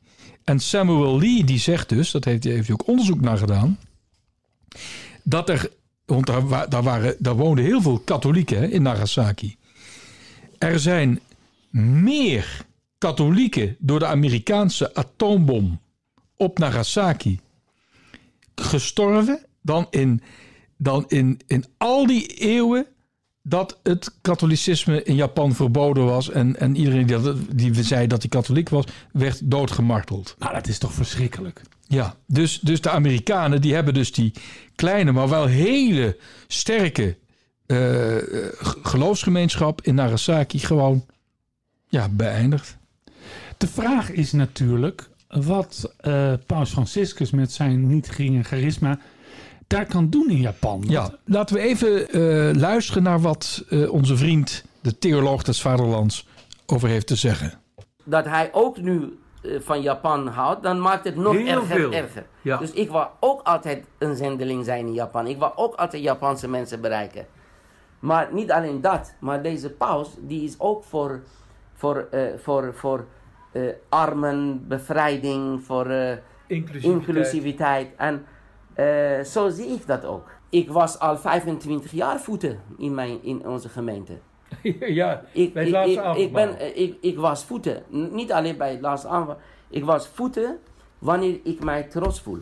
En 0.43 0.59
Samuel 0.59 1.19
Lee 1.19 1.43
die 1.43 1.59
zegt 1.59 1.89
dus, 1.89 2.11
dat 2.11 2.25
heeft, 2.25 2.43
heeft 2.43 2.67
hij 2.67 2.73
ook 2.79 2.87
onderzoek 2.87 3.21
naar 3.21 3.37
gedaan, 3.37 3.79
dat 5.23 5.49
er, 5.49 5.69
want 6.05 6.25
daar, 6.25 6.47
wa- 6.47 6.67
daar, 6.67 6.83
waren, 6.83 7.15
daar 7.19 7.35
woonden 7.35 7.65
heel 7.65 7.81
veel 7.81 7.99
katholieken 7.99 8.71
in 8.71 8.81
Nagasaki. 8.81 9.55
Er 10.57 10.79
zijn 10.79 11.19
meer 11.71 12.65
katholieken 12.97 13.75
door 13.79 13.99
de 13.99 14.05
Amerikaanse 14.05 14.93
atoombom 14.95 15.79
op 16.37 16.57
Nagasaki 16.57 17.39
gestorven 18.55 19.45
dan 19.61 19.87
in, 19.89 20.21
dan 20.77 21.05
in, 21.07 21.39
in 21.47 21.65
al 21.77 22.05
die 22.07 22.25
eeuwen 22.27 22.85
dat 23.41 23.79
het 23.83 24.11
katholicisme 24.21 25.03
in 25.03 25.15
Japan 25.15 25.53
verboden 25.55 26.05
was. 26.05 26.29
En, 26.29 26.59
en 26.59 26.75
iedereen 26.75 27.05
die, 27.05 27.19
dat- 27.21 27.37
die 27.51 27.83
zei 27.83 28.07
dat 28.07 28.21
hij 28.21 28.29
katholiek 28.29 28.69
was, 28.69 28.85
werd 29.11 29.39
doodgemarteld. 29.43 30.35
Nou, 30.39 30.53
dat 30.53 30.67
is 30.67 30.77
toch 30.77 30.91
verschrikkelijk. 30.93 31.61
Ja, 31.87 32.15
dus, 32.27 32.59
dus 32.59 32.81
de 32.81 32.89
Amerikanen 32.89 33.61
die 33.61 33.73
hebben 33.73 33.93
dus 33.93 34.11
die 34.11 34.33
kleine, 34.75 35.11
maar 35.11 35.29
wel 35.29 35.45
hele 35.45 36.17
sterke 36.47 37.17
eh, 37.65 38.17
eh, 38.17 38.51
geloofsgemeenschap 38.81 39.81
in 39.81 39.95
Nagasaki 39.95 40.59
gewoon 40.59 41.05
ja, 41.87 42.09
beëindigd. 42.09 42.77
De 43.57 43.67
vraag 43.67 44.11
is 44.11 44.31
natuurlijk 44.31 45.09
wat 45.27 45.93
eh, 45.97 46.33
Paus 46.45 46.69
Franciscus 46.71 47.31
met 47.31 47.51
zijn 47.51 47.87
niet 47.87 48.09
geringe 48.09 48.43
charisma 48.43 48.99
daar 49.67 49.85
kan 49.85 50.09
doen 50.09 50.29
in 50.29 50.41
Japan. 50.41 50.83
Ja, 50.87 51.09
laten 51.25 51.55
we 51.55 51.61
even 51.61 52.09
eh, 52.09 52.59
luisteren 52.61 53.03
naar 53.03 53.19
wat 53.21 53.63
eh, 53.69 53.91
onze 53.91 54.17
vriend, 54.17 54.65
de 54.81 54.97
theoloog 54.97 55.43
des 55.43 55.61
vaderlands, 55.61 56.27
over 56.65 56.89
heeft 56.89 57.07
te 57.07 57.15
zeggen. 57.15 57.53
dat 58.03 58.25
hij 58.25 58.49
ook 58.51 58.77
nu 58.77 59.19
eh, 59.41 59.51
van 59.59 59.81
Japan 59.81 60.27
houdt, 60.27 60.63
dan 60.63 60.81
maakt 60.81 61.05
het 61.05 61.15
nog 61.15 61.33
Heel 61.33 61.47
erger, 61.47 61.75
veel. 61.75 61.91
erger. 61.91 62.25
Ja. 62.41 62.57
Dus 62.57 62.71
ik 62.71 62.89
wou 62.89 63.07
ook 63.19 63.41
altijd 63.41 63.85
een 63.97 64.15
zendeling 64.15 64.65
zijn 64.65 64.85
in 64.85 64.93
Japan. 64.93 65.27
Ik 65.27 65.37
wou 65.37 65.51
ook 65.55 65.75
altijd 65.75 66.03
Japanse 66.03 66.47
mensen 66.47 66.81
bereiken. 66.81 67.25
Maar 67.99 68.29
niet 68.31 68.51
alleen 68.51 68.81
dat, 68.81 69.13
maar 69.19 69.41
deze 69.41 69.69
paus, 69.69 70.09
die 70.19 70.43
is 70.43 70.59
ook 70.59 70.83
voor, 70.83 71.23
voor, 71.73 72.07
eh, 72.11 72.21
voor, 72.37 72.73
voor 72.73 73.05
eh, 73.51 73.61
armen, 73.89 74.67
bevrijding, 74.67 75.63
voor 75.63 75.85
eh, 75.85 76.17
inclusiviteit. 76.81 77.87
En 77.97 78.25
eh, 78.75 79.21
zo 79.21 79.49
zie 79.49 79.67
ik 79.67 79.87
dat 79.87 80.05
ook. 80.05 80.29
Ik 80.49 80.71
was 80.71 80.99
al 80.99 81.17
25 81.17 81.91
jaar 81.91 82.19
voeten 82.19 82.59
in, 82.77 82.93
mijn, 82.93 83.23
in 83.23 83.47
onze 83.47 83.69
gemeente. 83.69 84.19
ja, 84.79 85.21
Ik, 85.31 85.53
ik, 85.53 85.75
ik, 85.85 86.15
ik, 86.17 86.33
ben, 86.33 86.59
eh, 86.59 86.77
ik, 86.81 86.97
ik 87.01 87.17
was 87.17 87.45
voeten. 87.45 87.83
Niet 87.89 88.31
alleen 88.31 88.57
bij 88.57 88.71
het 88.71 88.81
laatste 88.81 89.07
aanval. 89.07 89.37
Ik 89.69 89.85
was 89.85 90.07
voeten 90.07 90.59
wanneer 90.99 91.39
ik 91.43 91.63
mij 91.63 91.83
trots 91.83 92.21
voel. 92.21 92.39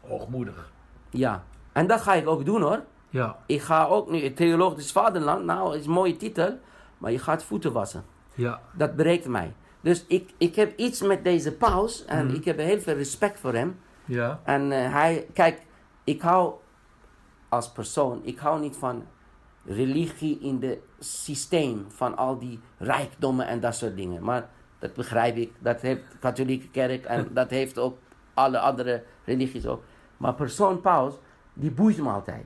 Hoogmoedig. 0.00 0.72
Ja. 1.10 1.44
En 1.72 1.86
dat 1.86 2.00
ga 2.00 2.14
ik 2.14 2.28
ook 2.28 2.44
doen 2.44 2.62
hoor. 2.62 2.82
Ja, 3.10 3.36
Ik 3.46 3.60
ga 3.60 3.86
ook 3.86 4.10
nu, 4.10 4.32
Theoloog 4.32 4.74
des 4.74 4.92
Vaderland, 4.92 5.44
nou 5.44 5.76
is 5.76 5.86
een 5.86 5.92
mooie 5.92 6.16
titel. 6.16 6.58
Maar 6.98 7.12
je 7.12 7.18
gaat 7.18 7.42
voeten 7.42 7.72
wassen. 7.72 8.04
ja. 8.34 8.60
Dat 8.72 8.96
breekt 8.96 9.28
mij. 9.28 9.52
Dus 9.80 10.04
ik, 10.08 10.30
ik 10.38 10.54
heb 10.56 10.76
iets 10.78 11.02
met 11.02 11.24
deze 11.24 11.52
paus. 11.52 12.04
En 12.04 12.26
Mhm. 12.26 12.34
ik 12.34 12.44
heb 12.44 12.58
heel 12.58 12.80
veel 12.80 12.94
respect 12.94 13.40
voor 13.40 13.52
hem. 13.54 13.78
Ja. 14.04 14.40
En 14.44 14.72
eh, 14.72 14.92
hij, 14.92 15.26
kijk, 15.32 15.62
ik 16.04 16.20
hou 16.20 16.54
als 17.48 17.72
persoon, 17.72 18.20
ik 18.24 18.38
hou 18.38 18.60
niet 18.60 18.76
van 18.76 19.06
religie 19.64 20.38
in 20.40 20.58
het 20.62 20.78
systeem 20.98 21.84
van 21.88 22.16
al 22.16 22.38
die 22.38 22.60
rijkdommen 22.78 23.46
en 23.46 23.60
dat 23.60 23.74
soort 23.74 23.96
dingen. 23.96 24.22
Maar 24.22 24.48
dat 24.78 24.94
begrijp 24.94 25.36
ik, 25.36 25.52
dat 25.58 25.80
heeft 25.80 26.10
de 26.10 26.18
katholieke 26.18 26.68
kerk 26.68 27.04
en 27.04 27.28
dat 27.34 27.50
heeft 27.50 27.78
ook 27.78 27.98
alle 28.34 28.58
andere 28.58 29.02
religies 29.24 29.66
ook. 29.66 29.82
Maar 30.16 30.34
persoon 30.34 30.80
Paus, 30.80 31.14
die 31.52 31.70
boeit 31.70 31.98
me 31.98 32.10
altijd. 32.10 32.44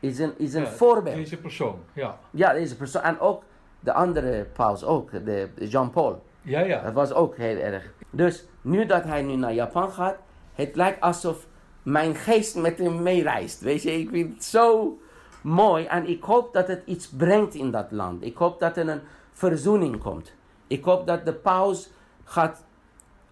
Is 0.00 0.18
een, 0.18 0.38
is 0.38 0.54
een 0.54 0.66
voorbeeld. 0.66 1.16
Deze 1.16 1.36
persoon, 1.36 1.78
ja. 1.92 2.18
Ja, 2.30 2.52
deze 2.52 2.76
persoon. 2.76 3.02
En 3.02 3.20
ook 3.20 3.42
de 3.80 3.92
andere 3.92 4.46
paus, 4.52 4.84
ook, 4.84 5.10
de 5.10 5.48
de 5.54 5.68
Jean-Paul. 5.68 6.22
Ja, 6.42 6.60
ja. 6.60 6.82
Dat 6.82 6.92
was 6.92 7.12
ook 7.12 7.36
heel 7.36 7.56
erg. 7.56 7.92
Dus 8.10 8.46
nu 8.60 8.86
dat 8.86 9.04
hij 9.04 9.22
nu 9.22 9.36
naar 9.36 9.52
Japan 9.52 9.90
gaat, 9.90 10.16
het 10.58 10.76
lijkt 10.76 11.00
alsof 11.00 11.46
mijn 11.82 12.14
geest 12.14 12.56
met 12.56 12.78
hem 12.78 13.02
meereist. 13.02 13.60
Weet 13.60 13.82
je, 13.82 13.98
ik 14.00 14.08
vind 14.08 14.34
het 14.34 14.44
zo 14.44 14.98
mooi. 15.42 15.84
En 15.84 16.08
ik 16.08 16.22
hoop 16.22 16.52
dat 16.52 16.68
het 16.68 16.82
iets 16.84 17.08
brengt 17.08 17.54
in 17.54 17.70
dat 17.70 17.90
land. 17.90 18.24
Ik 18.24 18.36
hoop 18.36 18.60
dat 18.60 18.76
er 18.76 18.88
een 18.88 19.00
verzoening 19.32 19.98
komt. 19.98 20.32
Ik 20.66 20.84
hoop 20.84 21.06
dat 21.06 21.24
de 21.24 21.34
paus 21.34 21.90
gaat 22.24 22.64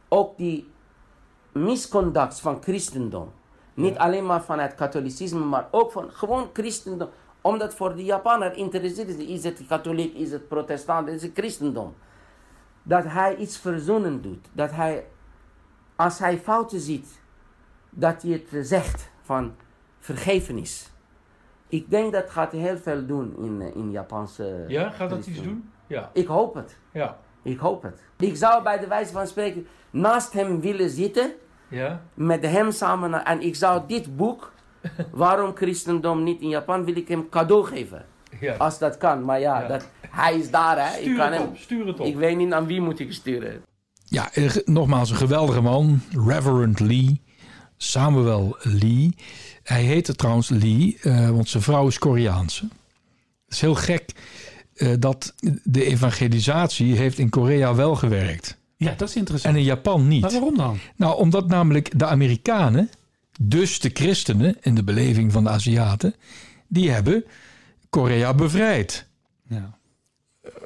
ook 0.09 0.37
die 0.37 0.69
misconduct 1.53 2.41
van 2.41 2.62
christendom. 2.62 3.33
Niet 3.75 3.97
alleen 3.97 4.27
maar 4.27 4.43
van 4.43 4.59
het 4.59 4.75
katholicisme, 4.75 5.45
maar 5.45 5.69
ook 5.71 5.93
van 5.93 6.11
gewoon 6.11 6.51
christendom. 6.53 7.09
Omdat 7.41 7.75
voor 7.75 7.97
de 7.97 8.05
Japaner 8.05 8.57
interesseert 8.57 9.09
is, 9.09 9.17
is 9.17 9.45
het 9.45 9.67
katholiek, 9.69 10.15
is 10.15 10.33
het 10.33 10.49
protestant, 10.49 11.09
is 11.09 11.23
het 11.23 11.33
christendom 11.35 11.95
dat 12.83 13.05
hij 13.05 13.37
iets 13.37 13.59
verzonnen 13.59 14.23
doet. 14.23 14.47
Dat 14.53 14.71
hij, 14.71 15.07
als 15.96 16.18
hij 16.18 16.38
fouten 16.38 16.80
ziet, 16.80 17.20
dat 17.90 18.22
hij 18.22 18.42
het 18.50 18.66
zegt 18.66 19.11
van 19.22 19.54
vergevenis. 20.00 20.90
Ik 21.68 21.90
denk 21.90 22.12
dat 22.12 22.30
gaat 22.30 22.52
heel 22.52 22.76
veel 22.78 23.06
doen 23.06 23.35
in, 23.38 23.61
eh, 23.62 23.76
in 23.76 23.90
Japanse... 23.90 24.64
Ja, 24.68 24.90
gaat 24.90 25.11
dat 25.11 25.26
iets 25.26 25.42
doen? 25.42 25.70
Ja. 25.87 26.11
Ik 26.12 26.26
hoop 26.26 26.54
het. 26.54 26.76
Ja. 26.92 27.18
Ik 27.42 27.59
hoop 27.59 27.82
het. 27.82 28.02
Ik 28.18 28.37
zou 28.37 28.62
bij 28.62 28.78
de 28.78 28.87
wijze 28.87 29.12
van 29.12 29.26
spreken 29.26 29.66
naast 29.90 30.32
hem 30.32 30.61
willen 30.61 30.90
zitten, 30.90 31.32
Ja. 31.68 32.00
met 32.14 32.42
hem 32.42 32.70
samen. 32.70 33.24
En 33.24 33.40
ik 33.40 33.54
zou 33.54 33.82
dit 33.87 34.16
boek, 34.16 34.52
Waarom 35.12 35.54
Christendom 35.56 36.22
niet 36.22 36.40
in 36.40 36.48
Japan, 36.48 36.85
wil 36.85 36.96
ik 36.96 37.09
hem 37.09 37.28
cadeau 37.28 37.64
geven. 37.64 38.04
Ja. 38.40 38.54
Als 38.56 38.78
dat 38.78 38.96
kan. 38.96 39.24
Maar 39.24 39.40
ja, 39.40 39.61
Ja. 39.61 39.68
Dat, 39.68 39.88
hij 40.11 40.35
is 40.38 40.50
daar 40.50 40.76
hè. 40.78 40.96
ik 40.96 41.02
Stuur 41.02 41.16
kan 41.16 41.32
het 41.32 41.40
hem, 41.40 41.48
op, 41.48 41.56
stuur 41.56 41.87
het 41.87 42.00
op. 42.00 42.06
ik 42.06 42.16
weet 42.16 42.37
niet 42.37 42.52
aan 42.52 42.66
wie 42.66 42.80
moet 42.80 42.98
ik 42.98 43.12
sturen. 43.12 43.62
Ja, 44.09 44.33
eh, 44.33 44.51
nogmaals 44.64 45.11
een 45.11 45.16
geweldige 45.16 45.61
man. 45.61 46.01
Reverend 46.27 46.81
Lee. 46.81 47.21
Samuel 47.77 48.57
Lee. 48.62 49.14
Hij 49.62 49.83
heette 49.83 50.14
trouwens 50.14 50.49
Lee, 50.49 50.99
eh, 51.03 51.31
want 51.31 51.49
zijn 51.49 51.62
vrouw 51.62 51.87
is 51.87 51.99
Koreaanse. 51.99 52.61
Dat 52.61 52.69
is 53.49 53.61
heel 53.61 53.75
gek. 53.75 54.12
eh, 54.75 54.92
dat 54.99 55.35
de 55.62 55.85
evangelisatie 55.85 56.95
heeft 56.97 57.19
in 57.19 57.29
Korea 57.31 57.75
wel 57.75 57.95
gewerkt. 57.95 58.57
Ja, 58.77 58.95
dat 58.97 59.09
is 59.09 59.16
interessant. 59.16 59.55
En 59.55 59.61
in 59.61 59.66
Japan 59.66 60.09
niet. 60.09 60.21
Maar 60.21 60.31
waarom 60.31 60.57
dan? 60.57 60.79
Nou, 60.97 61.16
omdat 61.19 61.49
namelijk 61.49 61.99
de 61.99 62.07
Amerikanen, 62.07 62.90
dus 63.40 63.81
de 63.81 63.90
christenen 63.92 64.57
in 64.61 64.75
de 64.75 64.85
beleving 64.85 65.33
van 65.33 65.45
de 65.45 65.51
Aziaten, 65.51 66.14
die 66.69 66.90
hebben 66.90 67.25
Korea 67.90 68.35
bevrijd. 68.35 69.07
Ja. 69.49 69.79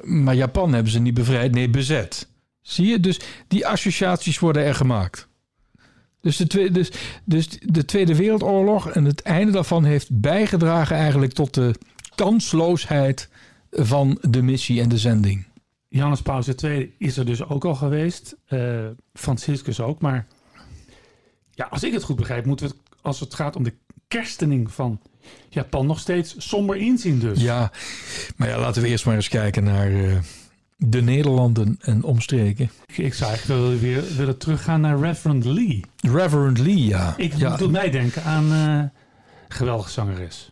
Maar 0.01 0.35
Japan 0.35 0.73
hebben 0.73 0.91
ze 0.91 0.99
niet 0.99 1.13
bevrijd, 1.13 1.51
nee, 1.51 1.69
bezet. 1.69 2.27
Zie 2.61 2.87
je? 2.87 2.99
Dus 2.99 3.19
die 3.47 3.67
associaties 3.67 4.39
worden 4.39 4.63
er 4.63 4.75
gemaakt. 4.75 5.27
Dus 6.21 6.37
de, 6.37 6.47
tweede, 6.47 6.71
dus, 6.71 6.91
dus 7.25 7.47
de 7.61 7.85
Tweede 7.85 8.15
Wereldoorlog 8.15 8.89
en 8.89 9.05
het 9.05 9.21
einde 9.21 9.51
daarvan 9.51 9.83
heeft 9.83 10.19
bijgedragen 10.19 10.95
eigenlijk 10.95 11.33
tot 11.33 11.53
de 11.53 11.75
kansloosheid 12.15 13.29
van 13.71 14.17
de 14.21 14.41
missie 14.41 14.81
en 14.81 14.89
de 14.89 14.97
zending. 14.97 15.45
Johannes 15.87 16.21
Paulus 16.21 16.47
II 16.47 16.93
is 16.97 17.17
er 17.17 17.25
dus 17.25 17.43
ook 17.43 17.65
al 17.65 17.75
geweest. 17.75 18.35
eh 18.47 18.85
Franciscus 19.13 19.79
ook. 19.79 20.01
Maar 20.01 20.27
ja, 21.51 21.65
als 21.65 21.83
ik 21.83 21.93
het 21.93 22.03
goed 22.03 22.15
begrijp, 22.15 22.45
moeten 22.45 22.67
we 22.67 22.71
het, 22.71 22.95
als 23.01 23.19
het 23.19 23.33
gaat 23.33 23.55
om 23.55 23.63
de 23.63 23.73
kerstening 24.07 24.71
van 24.71 25.01
Japan 25.49 25.85
nog 25.85 25.99
steeds 25.99 26.35
somber 26.37 26.75
inzien 26.75 27.19
dus. 27.19 27.41
Ja, 27.41 27.71
maar 28.35 28.47
ja, 28.47 28.59
laten 28.59 28.81
we 28.81 28.87
eerst 28.87 29.05
maar 29.05 29.15
eens 29.15 29.27
kijken 29.27 29.63
naar 29.63 29.91
eh, 29.91 30.17
de 30.85 31.01
Nederlanden 31.01 31.77
en 31.81 32.03
omstreken. 32.03 32.71
Ik, 32.95 33.13
zou 33.13 33.29
eigenlijk 33.29 33.61
wel 33.61 33.79
weer 33.79 34.03
willen 34.17 34.37
teruggaan 34.37 34.81
naar 34.81 34.99
Reverend 34.99 35.45
Lee. 35.45 35.85
Reverend 35.95 36.57
Lee, 36.57 36.85
ja. 36.85 37.13
Ik 37.17 37.33
ja. 37.33 37.57
doet 37.57 37.71
mij 37.71 37.89
denken 37.89 38.23
aan 38.23 38.51
eh 38.51 38.99
geweldige 39.53 39.89
zangeres. 39.89 40.51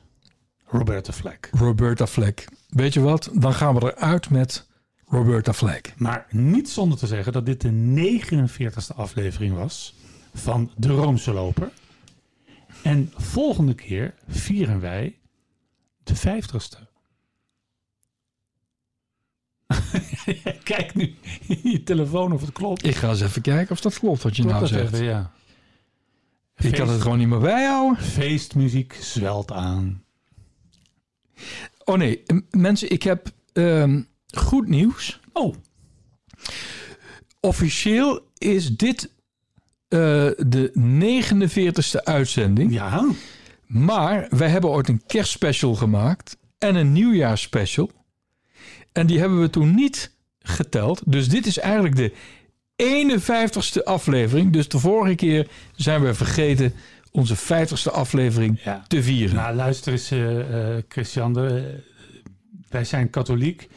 Roberta 0.66 1.14
Flack. 1.14 1.50
Roberta 1.52 2.08
Fleck. 2.08 2.48
Weet 2.70 2.94
je 2.94 3.00
wat? 3.00 3.30
Dan 3.34 3.54
gaan 3.54 3.76
we 3.76 3.94
eruit 3.96 4.30
met 4.30 4.68
Roberta 5.06 5.54
Fleck. 5.54 5.94
Maar 5.98 6.28
niet 6.30 6.70
zonder 6.70 6.98
te 6.98 7.08
zeggen 7.08 7.34
dat 7.34 7.46
dit 7.46 7.62
de 7.62 7.72
49ste 7.72 8.96
aflevering 8.96 9.56
was 9.56 9.96
van 10.34 10.72
De 10.76 10.88
Roomse 10.88 11.34
Loper. 11.34 11.72
En 12.84 13.14
volgende 13.18 13.74
keer 13.74 14.14
vieren 14.28 14.80
wij 14.80 15.18
de 16.04 16.16
50ste. 16.18 16.88
Kijk 20.64 20.96
nu 20.96 21.16
in 21.48 21.60
je 21.64 21.84
telefoon 21.84 22.32
of 22.32 22.42
het 22.42 22.52
klopt. 22.52 22.86
Ik 22.86 22.96
ga 22.96 23.10
eens 23.10 23.22
even 23.22 23.42
kijken 23.42 23.72
of 23.72 23.82
dat 23.82 24.00
klopt 24.00 24.24
wat 24.24 24.36
je 24.36 24.42
Klopt 24.42 24.60
nou 24.60 24.72
dat 24.72 24.80
zegt. 24.80 24.94
even, 24.94 25.06
ja. 25.06 25.32
Ik 26.58 26.72
kan 26.74 26.90
het 26.90 27.02
gewoon 27.02 27.18
niet 27.18 27.28
meer 27.28 27.40
bijhouden. 27.40 28.04
Feestmuziek 28.04 28.98
zwelt 29.02 29.52
aan. 29.52 30.04
Oh 31.84 31.98
nee, 31.98 32.24
mensen, 32.50 32.92
ik 32.92 33.04
heb 33.04 33.32
ehm, 33.54 34.02
goed 34.38 34.68
nieuws. 34.68 35.20
Oh, 35.34 35.56
Officieel 37.40 38.28
is 38.38 38.78
dit 38.78 39.10
eh, 39.88 40.00
de 40.38 40.72
49ste 40.76 42.04
uitzending. 42.04 42.74
ja. 42.74 43.06
Maar 43.66 44.28
wij 44.30 44.50
hebben 44.50 44.70
ooit 44.70 44.88
een 44.90 45.02
kerstspecial 45.08 45.76
gemaakt 45.76 46.38
en 46.58 46.76
een 46.76 46.92
nieuwjaarsspecial. 46.92 47.92
En 48.92 49.08
die 49.08 49.20
hebben 49.20 49.40
we 49.42 49.50
toen 49.50 49.76
niet 49.76 50.16
geteld. 50.40 51.02
Dus 51.06 51.30
dit 51.30 51.46
is 51.46 51.60
eigenlijk 51.60 51.96
de 51.96 52.12
51ste 52.76 53.84
aflevering. 53.84 54.54
Dus 54.54 54.68
de 54.70 54.80
vorige 54.80 55.16
keer 55.16 55.48
zijn 55.76 56.02
we 56.04 56.14
vergeten 56.14 56.74
onze 57.12 57.36
50ste 57.38 57.92
aflevering 57.92 58.62
Ja. 58.64 58.84
te 58.88 59.04
vieren. 59.04 59.36
Nou, 59.36 59.56
luister 59.56 59.92
eens, 59.92 60.12
eh, 60.12 60.76
eh, 60.78 60.84
Christian. 60.88 61.34
de- 61.34 61.84
wij 62.70 62.84
zijn 62.86 63.10
katholiek. 63.10 63.68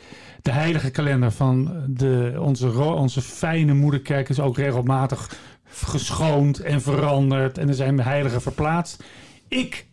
De 0.43 0.51
heilige 0.53 0.91
kalender 0.91 1.31
van 1.33 1.85
de, 1.89 2.35
onze, 2.39 2.81
onze 2.83 3.23
fijne 3.23 3.75
moederkerk 3.75 4.29
is 4.29 4.41
ook 4.41 4.57
regelmatig 4.57 5.37
geschoond 5.69 6.59
en 6.61 6.81
veranderd. 6.83 7.59
En 7.59 7.69
er 7.69 7.75
zijn 7.75 8.01
heiligen 8.01 8.43
verplaatst. 8.43 9.05
Ik 9.49 9.87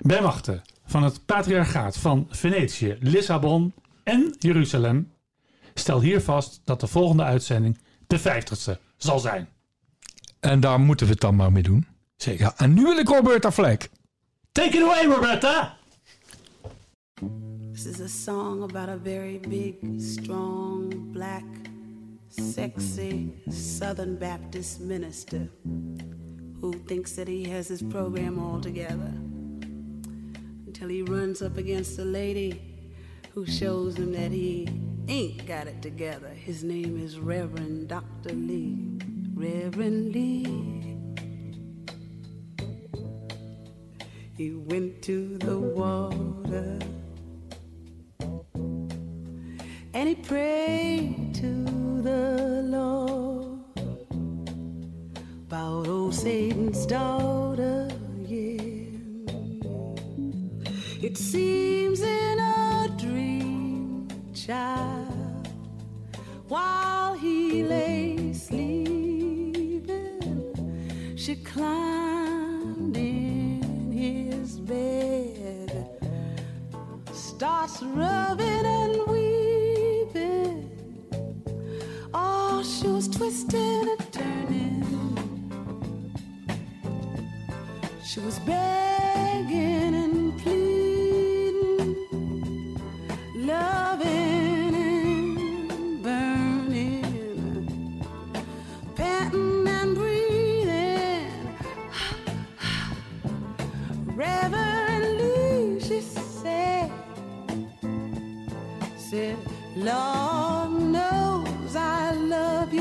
ben 0.00 0.22
wachten 0.22 0.62
van 0.86 1.02
het 1.02 1.26
patriarchaat 1.26 1.96
van 1.96 2.26
Venetië, 2.30 2.96
Lissabon 3.00 3.72
en 4.04 4.34
Jeruzalem. 4.38 5.12
Stel 5.74 6.00
hier 6.00 6.20
vast 6.20 6.60
dat 6.64 6.80
de 6.80 6.86
volgende 6.86 7.22
uitzending 7.22 7.78
de 8.06 8.20
50ste 8.20 8.80
zal 8.96 9.18
zijn. 9.18 9.48
En 10.40 10.60
daar 10.60 10.80
moeten 10.80 11.06
we 11.06 11.12
het 11.12 11.20
dan 11.20 11.36
maar 11.36 11.52
mee 11.52 11.62
doen. 11.62 11.86
Zeker. 12.16 12.44
Ja, 12.44 12.54
en 12.56 12.74
nu 12.74 12.82
wil 12.82 12.98
ik 12.98 13.08
Roberta 13.08 13.52
Fleck. 13.52 13.90
Take 14.52 14.76
it 14.76 14.82
away, 14.82 15.06
Roberta! 15.06 15.76
This 17.72 17.86
is 17.86 18.00
a 18.00 18.08
song 18.08 18.62
about 18.62 18.88
a 18.88 18.98
very 19.02 19.40
big, 19.48 19.74
strong, 20.00 21.10
black, 21.12 21.44
sexy 22.28 23.32
Southern 23.48 24.18
Baptist 24.18 24.80
minister 24.80 25.50
who 26.60 26.72
thinks 26.86 27.14
that 27.14 27.26
he 27.26 27.50
has 27.50 27.68
his 27.68 27.82
program 27.82 28.38
all 28.38 28.60
together 28.60 29.12
until 30.66 30.88
he 30.88 31.02
runs 31.02 31.42
up 31.42 31.58
against 31.58 31.98
a 31.98 32.04
lady 32.04 32.73
who 33.34 33.44
shows 33.44 33.96
him 33.96 34.12
that 34.12 34.30
he 34.30 34.68
ain't 35.08 35.44
got 35.44 35.66
it 35.66 35.82
together. 35.82 36.28
His 36.28 36.62
name 36.62 37.02
is 37.02 37.18
Reverend 37.18 37.88
Dr. 37.88 38.32
Lee. 38.32 38.96
Reverend 39.34 40.12
Lee. 40.12 40.96
He 44.36 44.52
went 44.52 45.02
to 45.02 45.36
the 45.38 45.58
water 45.58 46.78
and 49.92 50.08
he 50.08 50.14
prayed 50.14 51.34
to 51.34 52.02
the 52.02 52.62
Lord 52.66 53.58
about 55.48 55.88
old 55.88 56.14
Satan's 56.14 56.86
daughter. 56.86 57.88
Yeah, 58.26 58.60
it 61.02 61.18
seems 61.18 61.63
climb. 71.54 71.83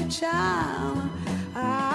Child. 0.09 1.09
I 1.55 1.92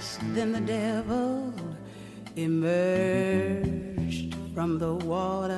Then 0.00 0.52
the 0.52 0.60
devil 0.60 1.52
emerged 2.34 4.34
from 4.54 4.78
the 4.78 4.94
water 4.94 5.49